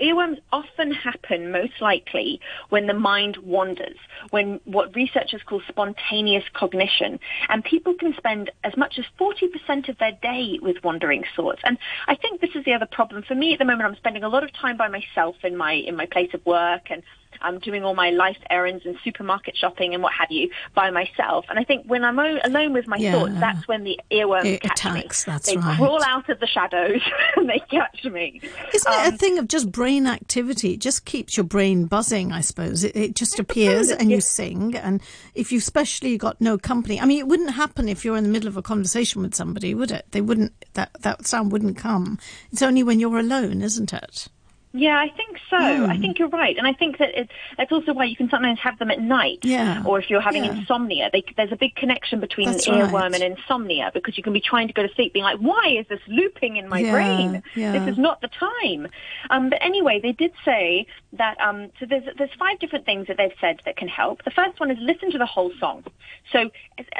earworms 0.00 0.38
often 0.52 0.92
happen 0.92 1.50
most 1.50 1.80
likely 1.80 2.40
when 2.68 2.86
the 2.86 2.94
mind 2.94 3.36
wanders, 3.38 3.96
when 4.30 4.60
what 4.64 4.94
researchers 4.94 5.42
call 5.44 5.60
spontaneous 5.68 6.44
cognition, 6.52 7.18
and 7.48 7.64
people 7.64 7.94
can 7.94 8.14
spend 8.16 8.50
as 8.64 8.76
much 8.76 8.98
as 8.98 9.04
40% 9.18 9.88
of 9.88 9.98
their 9.98 10.12
day 10.22 10.58
with 10.62 10.82
wandering 10.84 11.24
thoughts. 11.36 11.60
And 11.64 11.78
I 12.06 12.14
think 12.14 12.40
this 12.40 12.54
is 12.54 12.64
the 12.64 12.72
other 12.74 12.86
problem 12.86 13.22
for 13.22 13.34
me 13.34 13.52
at 13.52 13.58
the 13.58 13.64
moment. 13.64 13.88
I'm 13.88 13.96
spending 13.96 14.22
a 14.24 14.28
lot 14.28 14.44
of 14.44 14.52
time 14.52 14.76
by 14.76 14.88
myself 14.88 15.36
in 15.42 15.56
my 15.56 15.72
in 15.72 15.96
my 15.96 16.06
place 16.06 16.30
of 16.34 16.44
work 16.46 16.90
and 16.90 17.02
I'm 17.40 17.58
doing 17.60 17.84
all 17.84 17.94
my 17.94 18.10
life 18.10 18.38
errands 18.50 18.84
and 18.86 18.96
supermarket 19.04 19.56
shopping 19.56 19.94
and 19.94 20.02
what 20.02 20.12
have 20.14 20.30
you 20.30 20.50
by 20.74 20.90
myself. 20.90 21.44
And 21.48 21.58
I 21.58 21.62
think 21.62 21.86
when 21.86 22.02
I'm 22.02 22.18
o- 22.18 22.40
alone 22.42 22.72
with 22.72 22.88
my 22.88 22.96
Yeah. 22.96 23.12
thoughts, 23.12 23.34
that's 23.38 23.68
when 23.68 23.84
the 23.84 24.00
earworms 24.10 24.46
It 24.54 24.62
catch 24.62 24.80
attacks, 24.86 25.26
me. 25.26 25.32
that's 25.32 25.46
they 25.48 25.56
right. 25.56 25.76
crawl 25.76 26.02
out 26.02 26.28
of 26.30 26.40
the 26.40 26.46
shadows 26.48 27.00
and 27.36 27.48
they 27.48 27.60
catch 27.70 28.02
me. 28.04 28.40
Isn't 28.74 28.92
it 28.92 29.06
Um, 29.08 29.14
a 29.14 29.16
thing 29.18 29.38
of 29.38 29.46
just 29.46 29.70
brain 29.88 30.06
activity? 30.06 30.74
It 30.74 30.80
just 30.80 31.06
keeps 31.06 31.38
your 31.38 31.44
brain 31.44 31.86
buzzing, 31.86 32.30
I 32.30 32.42
suppose. 32.42 32.84
It, 32.84 32.94
it 32.94 33.14
just 33.14 33.38
appears 33.38 33.90
and 33.90 34.10
you 34.10 34.20
sing. 34.20 34.76
And 34.76 35.00
if 35.34 35.50
you've 35.50 35.62
especially 35.62 36.18
got 36.18 36.38
no 36.42 36.58
company, 36.58 37.00
I 37.00 37.06
mean, 37.06 37.18
it 37.18 37.26
wouldn't 37.26 37.52
happen 37.52 37.88
if 37.88 38.04
you're 38.04 38.18
in 38.18 38.24
the 38.24 38.28
middle 38.28 38.48
of 38.48 38.58
a 38.58 38.62
conversation 38.62 39.22
with 39.22 39.34
somebody, 39.34 39.74
would 39.74 39.90
it? 39.90 40.04
They 40.10 40.20
wouldn't, 40.20 40.52
that, 40.74 40.90
that 41.00 41.26
sound 41.26 41.52
wouldn't 41.52 41.78
come. 41.78 42.18
It's 42.52 42.60
only 42.60 42.82
when 42.82 43.00
you're 43.00 43.18
alone, 43.18 43.62
isn't 43.62 43.94
it? 43.94 44.28
Yeah, 44.72 44.98
I 44.98 45.08
think 45.08 45.38
so. 45.48 45.56
Hmm. 45.56 45.90
I 45.90 45.98
think 45.98 46.18
you're 46.18 46.28
right, 46.28 46.56
and 46.58 46.66
I 46.66 46.74
think 46.74 46.98
that 46.98 47.18
it, 47.18 47.30
that's 47.56 47.72
also 47.72 47.94
why 47.94 48.04
you 48.04 48.16
can 48.16 48.28
sometimes 48.28 48.58
have 48.60 48.78
them 48.78 48.90
at 48.90 49.00
night. 49.00 49.38
Yeah. 49.42 49.82
Or 49.86 49.98
if 49.98 50.10
you're 50.10 50.20
having 50.20 50.44
Yeah. 50.44 50.52
insomnia, 50.58 51.08
they, 51.12 51.24
there's 51.36 51.52
a 51.52 51.56
big 51.56 51.74
connection 51.74 52.20
between 52.20 52.50
That's 52.50 52.68
earworm 52.68 52.92
right. 52.92 53.14
and 53.14 53.22
insomnia 53.38 53.90
because 53.94 54.18
you 54.18 54.22
can 54.22 54.34
be 54.34 54.40
trying 54.40 54.68
to 54.68 54.74
go 54.74 54.86
to 54.86 54.92
sleep, 54.94 55.14
being 55.14 55.24
like, 55.24 55.38
"Why 55.38 55.76
is 55.78 55.86
this 55.88 56.00
looping 56.06 56.56
in 56.56 56.68
my 56.68 56.80
Yeah, 56.80 56.92
brain? 56.92 57.42
This 57.54 57.88
is 57.88 57.98
not 57.98 58.20
the 58.20 58.28
time." 58.28 58.88
Um, 59.30 59.48
but 59.48 59.58
anyway, 59.62 60.00
they 60.00 60.12
did 60.12 60.32
say 60.44 60.86
that. 61.14 61.40
Um, 61.40 61.70
so 61.80 61.86
there's 61.86 62.04
there's 62.18 62.34
five 62.38 62.58
different 62.58 62.84
things 62.84 63.06
that 63.06 63.16
they've 63.16 63.32
said 63.40 63.60
that 63.64 63.76
can 63.76 63.88
help. 63.88 64.22
The 64.24 64.30
first 64.30 64.60
one 64.60 64.70
is 64.70 64.78
listen 64.80 65.10
to 65.12 65.18
the 65.18 65.26
whole 65.26 65.50
song. 65.58 65.84
So 66.30 66.50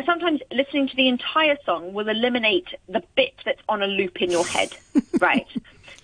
sometimes 0.07 0.41
listening 0.51 0.89
to 0.89 0.97
the 0.97 1.09
entire 1.09 1.59
song 1.67 1.93
will 1.93 2.09
eliminate 2.09 2.69
the 2.89 3.03
bit 3.15 3.35
that's 3.45 3.61
on 3.69 3.83
a 3.83 3.87
loop 3.87 4.23
in 4.23 4.31
your 4.31 4.47
head. 4.47 4.75
right. 5.21 5.47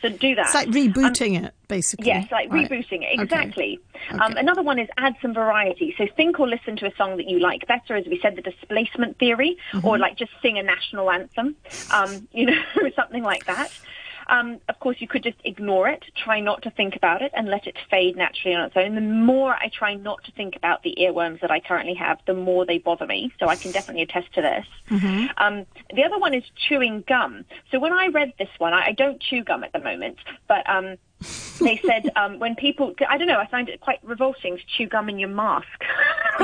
So 0.04 0.10
do 0.10 0.34
that. 0.34 0.44
It's 0.46 0.54
like 0.54 0.68
rebooting 0.68 1.42
it, 1.44 1.54
basically. 1.66 2.06
Yes, 2.08 2.30
like 2.30 2.52
Right. 2.52 2.68
rebooting 2.70 3.02
it. 3.02 3.14
Okay. 3.14 3.22
Exactly. 3.22 3.80
Um, 4.10 4.20
Okay. 4.32 4.40
another 4.40 4.62
one 4.62 4.78
is 4.78 4.88
add 4.98 5.14
some 5.22 5.32
variety. 5.32 5.94
So 5.96 6.06
think 6.14 6.38
or 6.38 6.46
listen 6.46 6.76
to 6.76 6.86
a 6.86 6.94
song 6.96 7.16
that 7.16 7.26
you 7.28 7.38
like 7.38 7.66
better, 7.66 7.96
as 7.96 8.04
we 8.06 8.18
said, 8.20 8.36
the 8.36 8.42
displacement 8.42 9.18
theory, 9.18 9.56
Mm-hmm. 9.72 9.86
or 9.86 9.96
like 9.98 10.16
just 10.18 10.32
sing 10.42 10.58
a 10.58 10.62
national 10.62 11.10
anthem, 11.10 11.56
um, 11.90 12.28
you 12.32 12.46
know, 12.46 12.62
something 12.94 13.22
like 13.22 13.46
that. 13.46 13.70
Um, 14.28 14.60
of 14.68 14.78
course, 14.80 14.96
you 15.00 15.08
could 15.08 15.22
just 15.22 15.36
ignore 15.44 15.88
it, 15.88 16.04
try 16.16 16.40
not 16.40 16.62
to 16.62 16.70
think 16.70 16.96
about 16.96 17.22
it, 17.22 17.32
and 17.34 17.48
let 17.48 17.66
it 17.66 17.76
fade 17.90 18.16
naturally 18.16 18.54
on 18.54 18.64
its 18.64 18.76
own. 18.76 18.94
The 18.94 19.00
more 19.00 19.54
I 19.54 19.70
try 19.72 19.94
not 19.94 20.24
to 20.24 20.32
think 20.32 20.56
about 20.56 20.82
the 20.82 20.96
earworms 21.00 21.40
that 21.40 21.50
I 21.50 21.60
currently 21.60 21.94
have, 21.94 22.18
the 22.26 22.34
more 22.34 22.64
they 22.66 22.78
bother 22.78 23.06
me. 23.06 23.32
So 23.38 23.48
I 23.48 23.56
can 23.56 23.72
definitely 23.72 24.02
attest 24.02 24.32
to 24.34 24.42
this. 24.42 24.66
Mm-hmm. 24.90 25.26
Um, 25.38 25.66
the 25.94 26.04
other 26.04 26.18
one 26.18 26.34
is 26.34 26.44
chewing 26.68 27.04
gum. 27.06 27.44
So 27.70 27.78
when 27.78 27.92
I 27.92 28.08
read 28.08 28.32
this 28.38 28.48
one, 28.58 28.72
I, 28.72 28.86
I 28.88 28.92
don't 28.92 29.20
chew 29.20 29.44
gum 29.44 29.64
at 29.64 29.72
the 29.72 29.80
moment, 29.80 30.18
but 30.48 30.68
um, 30.68 30.96
they 31.60 31.80
said 31.86 32.10
um, 32.16 32.38
when 32.38 32.54
people, 32.54 32.94
I 33.08 33.18
don't 33.18 33.28
know, 33.28 33.38
I 33.38 33.46
find 33.46 33.68
it 33.68 33.80
quite 33.80 33.98
revolting 34.02 34.56
to 34.56 34.62
chew 34.76 34.86
gum 34.86 35.08
in 35.08 35.18
your 35.18 35.28
mask. 35.28 35.66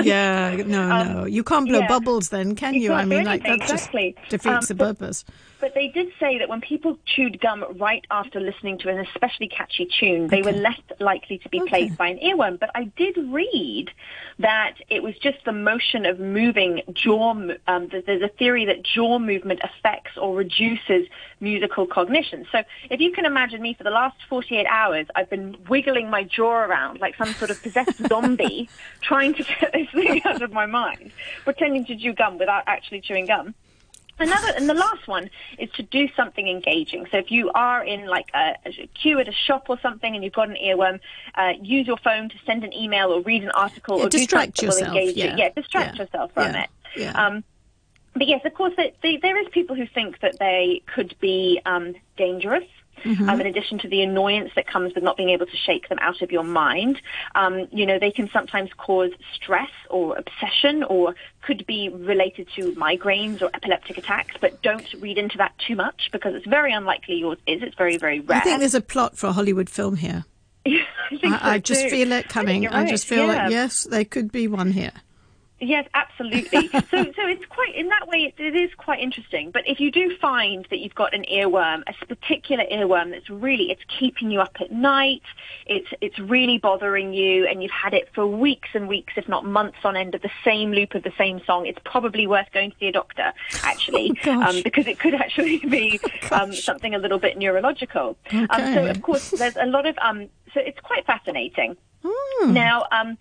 Yeah, 0.05 0.57
no, 0.67 1.03
no. 1.13 1.25
You 1.27 1.43
can't 1.45 1.67
blow 1.67 1.79
Um, 1.79 1.83
yeah. 1.85 1.89
bubbles 1.89 2.29
then, 2.31 2.55
can 2.57 2.75
you? 2.75 2.81
You 2.81 2.93
I 2.93 3.05
mean, 3.05 3.25
like, 3.25 3.43
that 3.45 3.55
exactly. 3.63 4.17
just 4.19 4.31
defeats 4.31 4.47
Um, 4.47 4.61
the 4.69 4.75
but- 4.75 4.99
purpose. 4.99 5.25
But 5.61 5.75
they 5.75 5.89
did 5.89 6.11
say 6.19 6.39
that 6.39 6.49
when 6.49 6.63
people 6.63 6.99
chewed 7.05 7.39
gum 7.39 7.67
right 7.79 8.03
after 8.11 8.41
listening 8.41 8.79
to 8.79 8.89
an 8.89 8.99
especially 8.99 9.47
catchy 9.47 9.85
tune, 9.85 10.29
they 10.29 10.41
were 10.41 10.53
less 10.53 10.81
likely 11.01 11.37
to 11.37 11.49
be 11.51 11.61
Okay. 11.61 11.69
plagued 11.69 11.99
by 11.99 12.09
an 12.09 12.19
earworm. 12.19 12.59
But 12.59 12.71
I 12.75 12.85
did 12.97 13.15
read 13.31 13.91
that 14.39 14.77
it 14.89 15.03
was 15.03 15.15
just 15.19 15.45
the 15.45 15.53
motion 15.53 16.07
of 16.07 16.19
moving 16.19 16.81
jaw. 16.95 17.33
Um, 17.67 17.89
there's 17.91 18.23
a 18.23 18.29
theory 18.29 18.65
that 18.65 18.83
jaw 18.85 19.19
movement 19.19 19.61
affects 19.63 20.17
or 20.17 20.35
reduces 20.35 21.07
musical 21.41 21.87
cognition. 21.87 22.47
So 22.51 22.63
if 22.89 22.99
you 23.01 23.13
can 23.13 23.27
imagine 23.27 23.61
me 23.61 23.75
for 23.75 23.85
the 23.85 23.91
last 23.91 24.17
48 24.31 24.65
hours, 24.67 25.09
I've 25.15 25.29
been 25.29 25.59
wiggling 25.69 26.09
my 26.09 26.23
jaw 26.25 26.65
around 26.65 27.01
like 27.01 27.17
some 27.17 27.35
sort 27.35 27.51
of 27.51 27.63
possessed 27.63 27.99
zombie, 28.09 28.71
trying 29.03 29.35
to 29.35 29.43
get 29.43 29.73
this 29.75 29.90
thing 29.93 30.23
out 30.25 30.43
of 30.43 30.53
my 30.53 30.67
mind, 30.67 31.13
pretending 31.45 31.85
to 31.87 31.97
chew 31.97 32.13
gum 32.13 32.39
without 32.39 32.65
actually 32.67 33.01
chewing 33.01 33.27
gum. 33.27 33.55
Another, 34.19 34.49
and 34.55 34.69
the 34.69 34.75
last 34.75 35.09
one 35.09 35.31
is 35.59 35.71
to 35.77 35.83
do 35.83 36.07
something 36.15 36.47
engaging. 36.47 37.07
So 37.11 37.17
if 37.17 37.31
you 37.31 37.51
are 37.55 37.83
in 37.83 38.07
like 38.07 38.29
a, 38.35 38.53
a 38.67 38.87
queue 38.89 39.19
at 39.19 39.29
a 39.29 39.33
shop 39.33 39.67
or 39.71 39.79
something 39.81 40.15
and 40.15 40.23
you've 40.23 40.35
got 40.35 40.51
an 40.51 40.57
earworm, 40.63 41.01
uh, 41.37 41.53
use 41.63 41.87
your 41.87 41.97
phone 41.97 42.29
to 42.29 42.35
send 42.45 42.63
an 42.63 42.75
email 42.75 43.13
or 43.13 43.23
read 43.23 43.43
an 43.43 43.51
article 43.53 43.97
Yeah, 43.99 44.05
or 44.05 44.09
distract 44.11 44.57
do 44.59 44.67
something 44.67 44.85
yourself, 44.85 44.95
that 44.95 45.01
will 45.01 45.09
engage 45.09 45.17
you. 45.17 45.25
yeah. 45.31 45.37
Yeah, 45.39 45.49
distract 45.57 45.97
Yeah, 45.97 46.03
yourself 46.05 46.33
from 46.35 46.55
it. 46.55 46.69
yeah. 46.97 47.13
Um, 47.13 47.45
but 48.13 48.27
yes, 48.27 48.43
of 48.45 48.53
course, 48.53 48.75
there, 48.77 48.91
there 49.03 49.19
there 49.23 49.41
is 49.41 49.49
people 49.53 49.75
who 49.77 49.87
think 49.87 50.21
that 50.21 50.39
they 50.39 50.83
could 50.95 51.15
be 51.21 51.61
um, 51.65 51.95
dangerous. 52.19 52.65
Mm-hmm. 53.05 53.29
Um, 53.29 53.41
in 53.41 53.47
addition 53.47 53.79
to 53.81 53.89
the 53.89 54.03
annoyance 54.03 54.51
that 54.57 54.67
comes 54.67 54.95
with 54.95 55.05
not 55.05 55.17
being 55.17 55.31
able 55.31 55.47
to 55.47 55.57
shake 55.57 55.89
them 55.89 55.99
out 56.01 56.23
of 56.23 56.31
your 56.31 56.45
mind, 56.45 57.01
um, 57.35 57.67
you 57.71 57.87
know, 57.87 57.99
they 57.99 58.11
can 58.11 58.29
sometimes 58.33 58.71
cause 58.77 59.11
stress 59.35 59.71
or 59.89 60.17
obsession 60.17 60.83
or 60.85 61.15
could 61.43 61.67
be 61.67 61.89
related 61.89 62.49
to 62.57 62.73
migraines 62.73 63.43
or 63.43 63.51
epileptic 63.55 63.99
attacks, 63.99 64.35
but 64.41 64.63
don't 64.63 64.93
read 65.01 65.19
into 65.19 65.39
that 65.39 65.53
too 65.67 65.77
much 65.77 66.11
because 66.13 66.35
it's 66.35 66.47
very 66.47 66.73
unlikely 66.73 67.17
yours 67.17 67.39
is. 67.47 67.63
It's 67.63 67.77
very, 67.77 67.97
very 67.97 68.21
rare. 68.21 68.39
I 68.39 68.41
think 68.43 68.59
there's 68.61 68.75
a 68.75 68.81
plot 68.81 69.17
for 69.17 69.29
a 69.29 69.33
Hollywood 69.33 69.71
film 69.71 69.97
here. 69.97 70.25
I, 70.67 70.81
so 71.11 71.29
I, 71.29 71.55
I 71.55 71.59
just 71.59 71.83
too. 71.83 71.91
feel 71.91 72.13
it 72.13 72.29
coming. 72.29 72.65
you're 72.65 72.75
I 72.75 72.89
just 72.89 73.07
feel 73.07 73.27
yeah. 73.27 73.45
like, 73.45 73.51
yes, 73.51 73.85
there 73.85 74.05
could 74.05 74.31
be 74.31 74.49
one 74.49 74.73
here. 74.73 74.93
Yes, 75.61 75.87
absolutely. 75.93 76.69
so, 76.69 76.81
so 76.91 77.27
it's 77.27 77.45
quite 77.47 77.75
in 77.75 77.89
that 77.89 78.09
way. 78.09 78.33
It, 78.37 78.43
it 78.43 78.57
is 78.57 78.71
quite 78.77 79.01
interesting. 79.01 79.51
But 79.51 79.63
if 79.67 79.79
you 79.79 79.91
do 79.91 80.17
find 80.17 80.67
that 80.71 80.79
you've 80.79 80.95
got 80.95 81.15
an 81.15 81.25
earworm, 81.31 81.83
a 81.87 82.07
particular 82.07 82.65
earworm 82.73 83.11
that's 83.11 83.29
really 83.29 83.71
it's 83.71 83.83
keeping 83.99 84.31
you 84.31 84.41
up 84.41 84.57
at 84.61 84.73
night, 84.73 85.23
it's 85.67 85.89
it's 86.01 86.19
really 86.19 86.59
bothering 86.59 87.13
you, 87.13 87.47
and 87.47 87.63
you've 87.63 87.71
had 87.71 87.93
it 87.93 88.09
for 88.15 88.27
weeks 88.27 88.71
and 88.75 88.89
weeks, 88.89 89.13
if 89.17 89.29
not 89.29 89.45
months 89.45 89.79
on 89.85 89.97
end, 89.97 90.15
of 90.15 90.23
the 90.23 90.31
same 90.45 90.73
loop 90.73 90.95
of 90.95 91.03
the 91.03 91.13
same 91.19 91.41
song, 91.45 91.67
it's 91.67 91.79
probably 91.85 92.27
worth 92.27 92.51
going 92.53 92.71
to 92.71 92.77
see 92.79 92.87
a 92.87 92.93
doctor, 92.93 93.33
actually, 93.63 94.19
Oh, 94.25 94.43
um, 94.43 94.63
because 94.63 94.87
it 94.87 94.99
could 94.99 95.15
actually 95.15 95.59
be 95.69 96.01
um, 96.31 96.53
something 96.53 96.95
a 96.95 96.99
little 96.99 97.19
bit 97.19 97.37
neurological. 97.37 98.17
Um, 98.31 98.49
so, 98.75 98.87
of 98.87 99.03
course, 99.03 99.31
there's 99.31 99.57
a 99.57 99.67
lot 99.67 99.87
of 99.87 99.97
um, 100.01 100.29
so 100.55 100.61
it's 100.61 100.81
quite 100.81 101.07
fascinating. 101.07 101.77
Hmm. 102.05 102.53
Now, 102.53 102.87
um, 102.91 103.19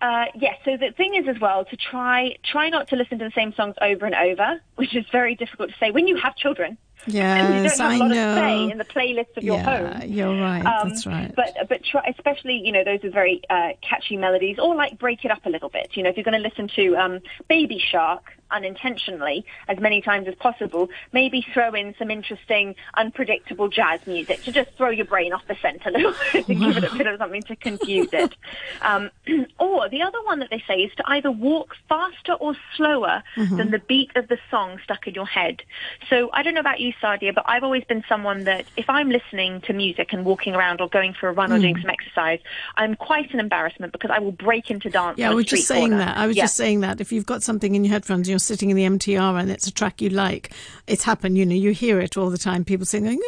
uh, 0.00 0.26
yes. 0.34 0.56
so 0.64 0.76
the 0.76 0.92
thing 0.92 1.14
is, 1.14 1.26
as 1.28 1.40
well, 1.40 1.64
to 1.64 1.76
try 1.76 2.36
try 2.44 2.68
not 2.68 2.88
to 2.88 2.96
listen 2.96 3.18
to 3.18 3.24
the 3.24 3.32
same 3.34 3.52
songs 3.54 3.74
over 3.80 4.06
and 4.06 4.14
over, 4.14 4.60
which 4.76 4.94
is 4.94 5.04
very 5.10 5.34
difficult 5.34 5.70
to 5.70 5.76
say 5.78 5.90
when 5.90 6.06
you 6.06 6.16
have 6.16 6.36
children. 6.36 6.78
Yes, 7.06 7.78
don't 7.78 7.80
have 7.80 7.90
I 7.90 7.94
a 7.94 7.98
lot 7.98 8.08
know. 8.10 8.68
in 8.70 8.78
the 8.78 8.84
playlist 8.84 9.36
of 9.36 9.42
your 9.42 9.56
yeah, 9.56 9.98
home. 10.00 10.10
you're 10.10 10.40
right. 10.40 10.64
Um, 10.64 10.88
That's 10.90 11.06
right. 11.06 11.32
But 11.34 11.54
but 11.68 11.84
try, 11.84 12.02
especially 12.08 12.60
you 12.64 12.72
know 12.72 12.84
those 12.84 13.02
are 13.04 13.10
very 13.10 13.40
uh, 13.48 13.70
catchy 13.80 14.16
melodies, 14.16 14.58
or 14.58 14.74
like 14.74 14.98
break 14.98 15.24
it 15.24 15.30
up 15.30 15.46
a 15.46 15.50
little 15.50 15.68
bit. 15.68 15.96
You 15.96 16.02
know, 16.02 16.10
if 16.10 16.16
you're 16.16 16.24
going 16.24 16.40
to 16.40 16.46
listen 16.48 16.68
to 16.76 16.96
um, 16.96 17.20
Baby 17.48 17.78
Shark 17.90 18.32
unintentionally 18.50 19.44
as 19.68 19.78
many 19.78 20.00
times 20.00 20.26
as 20.26 20.34
possible, 20.36 20.88
maybe 21.12 21.44
throw 21.52 21.74
in 21.74 21.94
some 21.98 22.10
interesting, 22.10 22.74
unpredictable 22.94 23.68
jazz 23.68 24.00
music 24.06 24.42
to 24.42 24.50
just 24.52 24.70
throw 24.76 24.88
your 24.88 25.04
brain 25.04 25.34
off 25.34 25.42
the 25.48 25.56
scent 25.60 25.82
a 25.84 25.90
little 25.90 26.14
bit, 26.32 26.46
to 26.46 26.54
give 26.54 26.76
it 26.78 26.84
a 26.84 26.96
bit 26.96 27.06
of 27.06 27.18
something 27.18 27.42
to 27.42 27.56
confuse 27.56 28.08
it. 28.12 28.34
Um, 28.80 29.10
or 29.58 29.88
the 29.88 30.02
other 30.02 30.22
one 30.24 30.38
that 30.38 30.50
they 30.50 30.62
say 30.66 30.76
is 30.76 30.92
to 30.96 31.02
either 31.06 31.30
walk 31.30 31.74
faster 31.88 32.34
or 32.34 32.54
slower 32.76 33.22
Mm-hmm. 33.36 33.56
than 33.56 33.70
the 33.70 33.78
beat 33.78 34.10
of 34.16 34.28
the 34.28 34.38
song 34.50 34.78
stuck 34.82 35.06
in 35.06 35.14
your 35.14 35.26
head. 35.26 35.62
So 36.10 36.30
I 36.32 36.42
don't 36.42 36.54
know 36.54 36.60
about 36.60 36.80
you, 36.80 36.87
Sadia, 37.02 37.34
but 37.34 37.44
I've 37.46 37.64
always 37.64 37.84
been 37.84 38.04
someone 38.08 38.44
that 38.44 38.66
if 38.76 38.88
I'm 38.88 39.10
listening 39.10 39.60
to 39.62 39.72
music 39.72 40.12
and 40.12 40.24
walking 40.24 40.54
around 40.54 40.80
or 40.80 40.88
going 40.88 41.14
for 41.14 41.28
a 41.28 41.32
run 41.32 41.52
or 41.52 41.58
doing 41.58 41.76
mm. 41.76 41.82
some 41.82 41.90
exercise, 41.90 42.40
I'm 42.76 42.94
quite 42.96 43.32
an 43.32 43.40
embarrassment 43.40 43.92
because 43.92 44.10
I 44.10 44.18
will 44.18 44.32
break 44.32 44.70
into 44.70 44.90
dance. 44.90 45.18
Yeah, 45.18 45.30
I 45.30 45.34
was 45.34 45.46
just 45.46 45.66
saying 45.66 45.90
corner. 45.90 46.04
that. 46.04 46.16
I 46.16 46.26
was 46.26 46.36
Yeah. 46.36 46.44
just 46.44 46.56
saying 46.56 46.80
that 46.80 47.00
if 47.00 47.12
you've 47.12 47.26
got 47.26 47.42
something 47.42 47.74
in 47.74 47.84
your 47.84 47.92
headphones 47.92 48.20
and 48.20 48.28
you're 48.28 48.38
sitting 48.38 48.70
in 48.70 48.76
the 48.76 48.84
MTR 48.84 49.40
and 49.40 49.50
it's 49.50 49.66
a 49.66 49.72
track 49.72 50.00
you 50.00 50.10
like, 50.10 50.50
it's 50.86 51.04
happened, 51.04 51.36
you 51.38 51.46
know, 51.46 51.54
you 51.54 51.72
hear 51.72 52.00
it 52.00 52.16
all 52.16 52.30
the 52.30 52.38
time, 52.38 52.64
people 52.64 52.86
singing. 52.86 53.20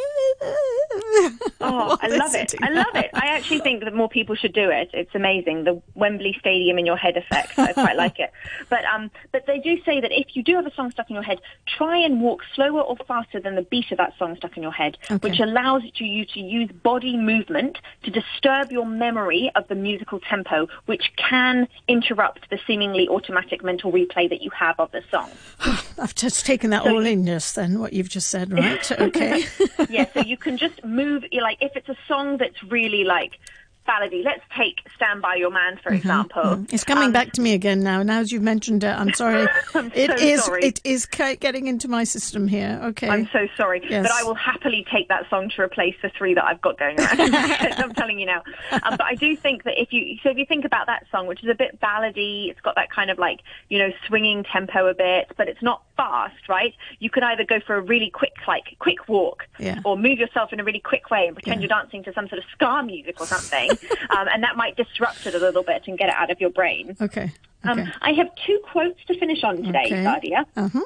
Oh, 1.59 1.97
I 2.01 2.07
love 2.07 2.33
it. 2.35 2.53
I 2.61 2.69
love 2.69 2.95
it. 2.95 3.09
I 3.13 3.27
actually 3.27 3.59
think 3.59 3.83
that 3.83 3.93
more 3.93 4.09
people 4.09 4.35
should 4.35 4.53
do 4.53 4.69
it. 4.69 4.89
It's 4.93 5.13
amazing. 5.15 5.63
The 5.63 5.81
Wembley 5.95 6.35
Stadium 6.39 6.77
in 6.79 6.85
your 6.85 6.97
head 6.97 7.17
effect. 7.17 7.57
I 7.57 7.73
quite 7.73 7.95
like 7.97 8.19
it. 8.19 8.31
But 8.69 8.85
um, 8.85 9.11
but 9.31 9.45
they 9.45 9.59
do 9.59 9.81
say 9.83 9.99
that 10.01 10.11
if 10.11 10.35
you 10.35 10.43
do 10.43 10.55
have 10.55 10.65
a 10.65 10.73
song 10.73 10.91
stuck 10.91 11.09
in 11.09 11.13
your 11.15 11.23
head, 11.23 11.39
try 11.77 11.97
and 11.97 12.21
walk 12.21 12.41
slower 12.55 12.81
or 12.81 12.95
faster 13.07 13.39
than 13.39 13.55
the 13.55 13.61
beat 13.63 13.91
of 13.91 13.97
that 13.97 14.13
song 14.17 14.35
stuck 14.37 14.57
in 14.57 14.63
your 14.63 14.71
head, 14.71 14.97
Okay. 15.09 15.29
which 15.29 15.39
allows 15.39 15.83
to 15.95 16.05
you 16.05 16.25
to 16.25 16.39
use 16.39 16.69
body 16.83 17.17
movement 17.17 17.77
to 18.03 18.11
disturb 18.11 18.71
your 18.71 18.85
memory 18.85 19.51
of 19.55 19.67
the 19.67 19.75
musical 19.75 20.19
tempo, 20.19 20.67
which 20.85 21.11
can 21.17 21.67
interrupt 21.87 22.49
the 22.49 22.59
seemingly 22.67 23.07
automatic 23.09 23.63
mental 23.63 23.91
replay 23.91 24.29
that 24.29 24.41
you 24.41 24.49
have 24.51 24.79
of 24.79 24.91
the 24.91 25.01
song. 25.11 25.29
I've 25.99 26.15
just 26.15 26.45
taken 26.45 26.69
that 26.71 26.83
all 26.83 27.05
in, 27.05 27.25
yes, 27.27 27.53
then, 27.53 27.79
what 27.79 27.93
you've 27.93 28.09
just 28.09 28.29
said, 28.29 28.51
right? 28.51 28.91
Okay. 29.01 29.45
yeah, 29.89 30.05
so 30.13 30.21
you 30.21 30.37
can 30.37 30.57
just 30.57 30.83
move, 30.85 31.00
you're 31.31 31.43
like, 31.43 31.57
if 31.61 31.75
it's 31.75 31.89
a 31.89 31.97
song 32.07 32.37
that's 32.37 32.61
really 32.63 33.03
like 33.03 33.39
ballady, 33.87 34.23
let's 34.23 34.43
take 34.55 34.75
Stand 34.95 35.23
By 35.23 35.35
Your 35.35 35.49
Man, 35.49 35.79
for 35.81 35.91
example. 35.91 36.63
It's 36.71 36.83
coming 36.83 37.05
Um, 37.05 37.11
back 37.11 37.31
to 37.33 37.41
me 37.41 37.55
again 37.55 37.79
now. 37.81 38.03
Now 38.03 38.19
as 38.19 38.31
you've 38.31 38.43
mentioned 38.43 38.83
it, 38.83 38.87
I'm 38.95 39.11
sorry. 39.21 39.47
I'm 39.73 39.91
It 39.95 40.11
so 40.19 40.23
is. 40.23 40.43
sorry. 40.45 40.63
It 40.63 40.79
is 40.83 41.07
getting 41.07 41.65
into 41.65 41.87
my 41.87 42.03
system 42.03 42.47
here. 42.47 42.79
Okay. 42.83 43.09
I'm 43.09 43.27
so 43.33 43.47
sorry, 43.57 43.81
Yes. 43.89 44.03
but 44.03 44.11
I 44.11 44.21
will 44.23 44.35
happily 44.35 44.85
take 44.93 45.07
that 45.07 45.27
song 45.31 45.49
to 45.55 45.61
replace 45.63 45.95
the 46.03 46.09
three 46.15 46.35
that 46.35 46.45
I've 46.45 46.61
got 46.61 46.77
going 46.77 46.99
around. 46.99 47.19
I'm 47.35 47.93
telling 47.95 48.19
you 48.19 48.27
now. 48.27 48.43
Um, 48.71 48.81
but 48.97 49.01
I 49.01 49.15
do 49.15 49.35
think 49.35 49.63
that 49.63 49.81
if 49.81 49.91
you, 49.91 50.15
so 50.21 50.29
if 50.29 50.37
you 50.37 50.45
think 50.45 50.63
about 50.63 50.85
that 50.85 51.07
song, 51.11 51.25
which 51.25 51.43
is 51.43 51.49
a 51.49 51.55
bit 51.55 51.81
ballady, 51.81 52.49
it's 52.51 52.61
got 52.61 52.75
that 52.75 52.91
kind 52.91 53.09
of 53.09 53.17
like, 53.17 53.39
you 53.69 53.79
know, 53.79 53.89
swinging 54.07 54.43
tempo 54.43 54.85
a 54.87 54.93
bit, 54.93 55.31
but 55.37 55.47
it's 55.49 55.61
not 55.63 55.81
fast, 56.01 56.49
right? 56.49 56.73
You 56.99 57.09
could 57.09 57.23
either 57.23 57.43
go 57.43 57.59
for 57.59 57.75
a 57.75 57.81
really 57.81 58.09
quick, 58.09 58.33
like, 58.47 58.75
quick 58.79 59.07
walk, 59.07 59.45
Yeah. 59.59 59.79
or 59.85 59.95
move 59.97 60.17
yourself 60.19 60.51
in 60.53 60.59
a 60.59 60.63
really 60.63 60.79
quick 60.79 61.11
way 61.11 61.27
and 61.27 61.35
pretend 61.35 61.61
Yeah. 61.61 61.67
you're 61.67 61.77
dancing 61.79 62.03
to 62.05 62.13
some 62.13 62.27
sort 62.27 62.39
of 62.39 62.45
ska 62.51 62.81
music 62.83 63.19
or 63.21 63.27
something, 63.27 63.69
um, 64.15 64.27
and 64.33 64.43
that 64.43 64.55
might 64.57 64.75
disrupt 64.75 65.25
it 65.27 65.35
a 65.35 65.39
little 65.39 65.63
bit 65.63 65.83
and 65.87 65.97
get 65.97 66.09
it 66.09 66.15
out 66.15 66.31
of 66.31 66.41
your 66.41 66.49
brain. 66.49 66.95
okay. 66.99 67.31
Um, 67.63 67.91
I 68.01 68.13
have 68.13 68.29
two 68.47 68.59
quotes 68.71 68.99
to 69.05 69.13
finish 69.19 69.43
on 69.43 69.57
today, 69.61 69.85
Okay. 69.85 70.03
Sadia. 70.03 70.45
uh-huh. 70.57 70.81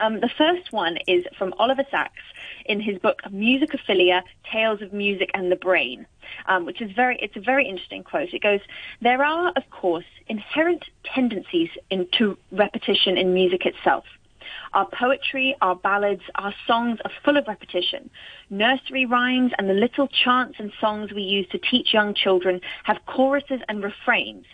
Um, 0.00 0.20
the 0.20 0.28
first 0.28 0.72
one 0.72 0.96
is 1.08 1.24
from 1.36 1.52
Oliver 1.58 1.84
Sacks 1.90 2.22
in 2.66 2.80
his 2.80 2.98
book 2.98 3.20
Musicophilia: 3.32 4.22
Tales 4.52 4.80
of 4.80 4.92
Music 4.92 5.28
and 5.34 5.50
the 5.50 5.56
Brain, 5.56 6.06
um, 6.46 6.64
which 6.66 6.80
is 6.80 6.90
very 6.92 7.16
it's 7.20 7.34
a 7.36 7.40
very 7.40 7.66
interesting 7.68 8.02
quote. 8.04 8.32
It 8.32 8.42
goes, 8.42 8.60
"There 9.00 9.24
are, 9.24 9.52
of 9.56 9.68
course, 9.70 10.04
inherent 10.28 10.84
tendencies 11.04 11.70
into 11.90 12.38
repetition 12.52 13.18
in 13.18 13.34
music 13.34 13.66
itself." 13.66 14.04
Our 14.74 14.86
poetry, 14.86 15.56
our 15.60 15.76
ballads, 15.76 16.22
our 16.34 16.54
songs 16.66 16.98
are 17.04 17.10
full 17.24 17.36
of 17.36 17.46
repetition. 17.46 18.10
Nursery 18.50 19.06
rhymes 19.06 19.52
and 19.58 19.68
the 19.68 19.74
little 19.74 20.08
chants 20.08 20.58
and 20.58 20.72
songs 20.80 21.12
we 21.12 21.22
use 21.22 21.46
to 21.52 21.58
teach 21.58 21.92
young 21.92 22.14
children 22.14 22.60
have 22.84 22.98
choruses 23.06 23.60
and 23.68 23.82
refrains. 23.82 24.44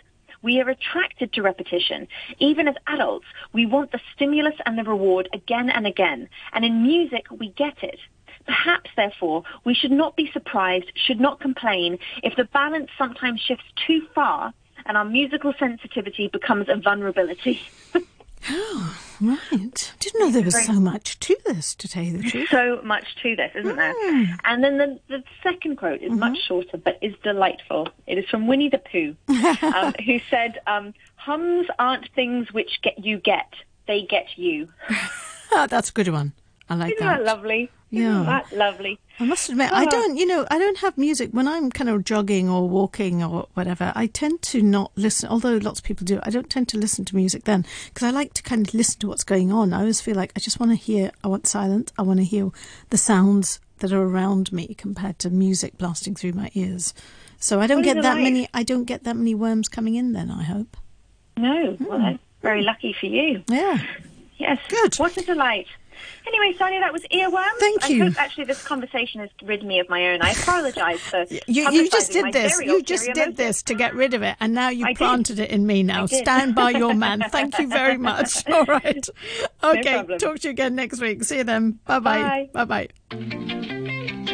We 0.41 0.61
are 0.61 0.69
attracted 0.69 1.33
to 1.33 1.41
repetition. 1.41 2.07
Even 2.39 2.67
as 2.67 2.75
adults, 2.87 3.25
we 3.51 3.65
want 3.65 3.91
the 3.91 3.99
stimulus 4.15 4.55
and 4.65 4.77
the 4.77 4.83
reward 4.83 5.27
again 5.33 5.69
and 5.69 5.87
again. 5.87 6.29
And 6.53 6.63
in 6.63 6.83
music, 6.83 7.25
we 7.31 7.49
get 7.49 7.81
it. 7.81 7.99
Perhaps, 8.45 8.91
therefore, 8.95 9.43
we 9.63 9.73
should 9.73 9.91
not 9.91 10.15
be 10.15 10.29
surprised, 10.31 10.91
should 10.93 11.19
not 11.19 11.39
complain, 11.39 11.97
if 12.21 12.35
the 12.35 12.43
balance 12.43 12.91
sometimes 12.97 13.41
shifts 13.41 13.65
too 13.87 14.05
far 14.13 14.53
and 14.85 14.97
our 14.97 15.05
musical 15.05 15.53
sensitivity 15.57 16.27
becomes 16.27 16.67
a 16.69 16.75
vulnerability. 16.77 17.59
Oh. 18.47 19.04
Right. 19.21 19.93
Didn't 19.99 20.19
know 20.19 20.31
there 20.31 20.43
was 20.43 20.65
so 20.65 20.73
much 20.73 21.19
to 21.21 21.35
this, 21.45 21.75
to 21.75 21.87
tell 21.87 22.03
you 22.03 22.17
the 22.17 22.29
truth. 22.29 22.49
so 22.49 22.81
much 22.83 23.05
to 23.23 23.35
this, 23.35 23.51
isn't 23.55 23.75
there? 23.75 23.93
And 24.45 24.63
then 24.63 24.77
the, 24.77 24.99
the 25.07 25.23
second 25.43 25.77
quote 25.77 26.01
is 26.01 26.11
much 26.11 26.37
shorter, 26.47 26.77
but 26.77 26.97
is 27.01 27.13
delightful. 27.23 27.89
It 28.07 28.17
is 28.17 28.25
from 28.29 28.47
Winnie 28.47 28.69
the 28.69 28.79
Pooh, 28.79 29.15
um, 29.75 29.93
who 30.05 30.19
said, 30.29 30.59
um, 30.67 30.93
"Hums 31.15 31.67
aren't 31.79 32.09
things 32.13 32.51
which 32.53 32.81
get 32.81 33.03
you 33.03 33.17
get; 33.19 33.53
they 33.87 34.01
get 34.03 34.37
you." 34.37 34.69
Ah, 35.57 35.67
that's 35.67 35.89
a 35.89 35.93
good 35.93 36.09
one. 36.09 36.33
I 36.69 36.75
like 36.75 36.95
Isn't 36.95 37.05
that. 37.05 37.19
that 37.19 37.23
lovely? 37.23 37.69
Yeah. 37.91 38.09
Isn't 38.11 38.25
that 38.25 38.51
lovely? 38.51 38.99
I 39.19 39.23
must 39.25 39.47
admit, 39.49 39.71
I 39.71 39.85
Ah. 39.85 39.89
don't, 39.89 40.17
you 40.17 40.25
know, 40.25 40.45
I 40.51 40.59
don't 40.59 40.79
have 40.79 40.97
music 40.97 41.29
when 41.31 41.47
I'm 41.47 41.69
kind 41.71 41.89
of 41.89 42.03
jogging 42.03 42.49
or 42.49 42.67
walking 42.67 43.23
or 43.23 43.47
whatever. 43.53 43.93
I 43.95 44.07
tend 44.07 44.41
to 44.43 44.61
not 44.61 44.91
listen, 44.95 45.29
although 45.29 45.55
lots 45.57 45.79
of 45.79 45.85
people 45.85 46.03
do. 46.05 46.19
I 46.23 46.29
don't 46.29 46.49
tend 46.49 46.67
to 46.69 46.77
listen 46.77 47.05
to 47.05 47.15
music 47.15 47.45
then 47.45 47.65
because 47.87 48.03
I 48.03 48.09
like 48.11 48.33
to 48.33 48.43
kind 48.43 48.67
of 48.67 48.73
listen 48.73 48.99
to 48.99 49.07
what's 49.07 49.23
going 49.23 49.53
on. 49.53 49.71
I 49.71 49.79
always 49.79 50.01
feel 50.01 50.15
like 50.15 50.33
I 50.35 50.39
just 50.41 50.59
want 50.59 50.71
to 50.73 50.75
hear, 50.75 51.11
I 51.23 51.29
want 51.29 51.47
silence. 51.47 51.93
I 51.97 52.01
want 52.01 52.19
to 52.19 52.25
hear 52.25 52.49
the 52.89 52.97
sounds 52.97 53.59
that 53.79 53.93
are 53.93 54.03
around 54.03 54.51
me 54.51 54.73
compared 54.77 55.19
to 55.19 55.29
music 55.29 55.77
blasting 55.77 56.15
through 56.15 56.33
my 56.33 56.49
ears. 56.53 56.93
So 57.39 57.61
I 57.61 57.67
don't 57.67 57.77
What 57.79 57.85
get 57.85 58.01
that 58.01 58.15
like? 58.15 58.23
many, 58.23 58.49
I 58.53 58.63
don't 58.63 58.85
get 58.85 59.03
that 59.05 59.15
many 59.15 59.33
worms 59.35 59.69
coming 59.69 59.95
in 59.95 60.11
then, 60.13 60.29
I 60.31 60.43
hope. 60.43 60.75
No, 61.37 61.77
well, 61.79 61.99
that's 61.99 62.19
very 62.41 62.63
lucky 62.63 62.93
for 62.99 63.05
you. 63.05 63.43
Yeah. 63.47 63.79
Yes. 64.37 64.59
Good. 64.67 64.95
What 64.95 65.15
a 65.17 65.21
delight. 65.21 65.67
Anyway, 66.27 66.55
Sonia, 66.57 66.79
that 66.79 66.93
was 66.93 67.03
earworm. 67.03 67.45
Thank 67.59 67.83
I 67.83 67.87
you. 67.89 68.03
hope 68.05 68.13
actually 68.17 68.45
this 68.45 68.61
conversation 68.61 69.21
has 69.21 69.29
rid 69.43 69.63
me 69.63 69.79
of 69.79 69.89
my 69.89 70.07
own. 70.13 70.21
I 70.21 70.31
apologise 70.31 70.99
for 71.01 71.25
You, 71.47 71.69
you 71.71 71.89
just 71.89 72.11
did 72.11 72.33
this. 72.33 72.59
You 72.59 72.81
just 72.81 73.11
did 73.13 73.37
this 73.37 73.63
to 73.63 73.73
get 73.75 73.93
rid 73.95 74.13
of 74.13 74.21
it, 74.23 74.35
and 74.39 74.53
now 74.53 74.69
you 74.69 74.85
I 74.85 74.89
did. 74.89 74.97
planted 74.97 75.39
it 75.39 75.49
in 75.49 75.65
me. 75.65 75.83
Now 75.83 76.05
stand 76.05 76.55
by 76.55 76.71
your 76.71 76.93
man. 76.93 77.23
Thank 77.29 77.59
you 77.59 77.67
very 77.67 77.97
much. 77.97 78.47
All 78.51 78.65
right. 78.65 79.07
Okay. 79.63 79.93
problem. 79.93 80.19
Talk 80.19 80.39
to 80.39 80.47
you 80.47 80.51
again 80.51 80.75
next 80.75 80.99
week. 80.99 81.23
See 81.23 81.37
you 81.37 81.43
then. 81.43 81.79
Bye. 81.85 81.99
Bye. 81.99 82.49
Bye 82.53 82.87
bye. 83.09 83.71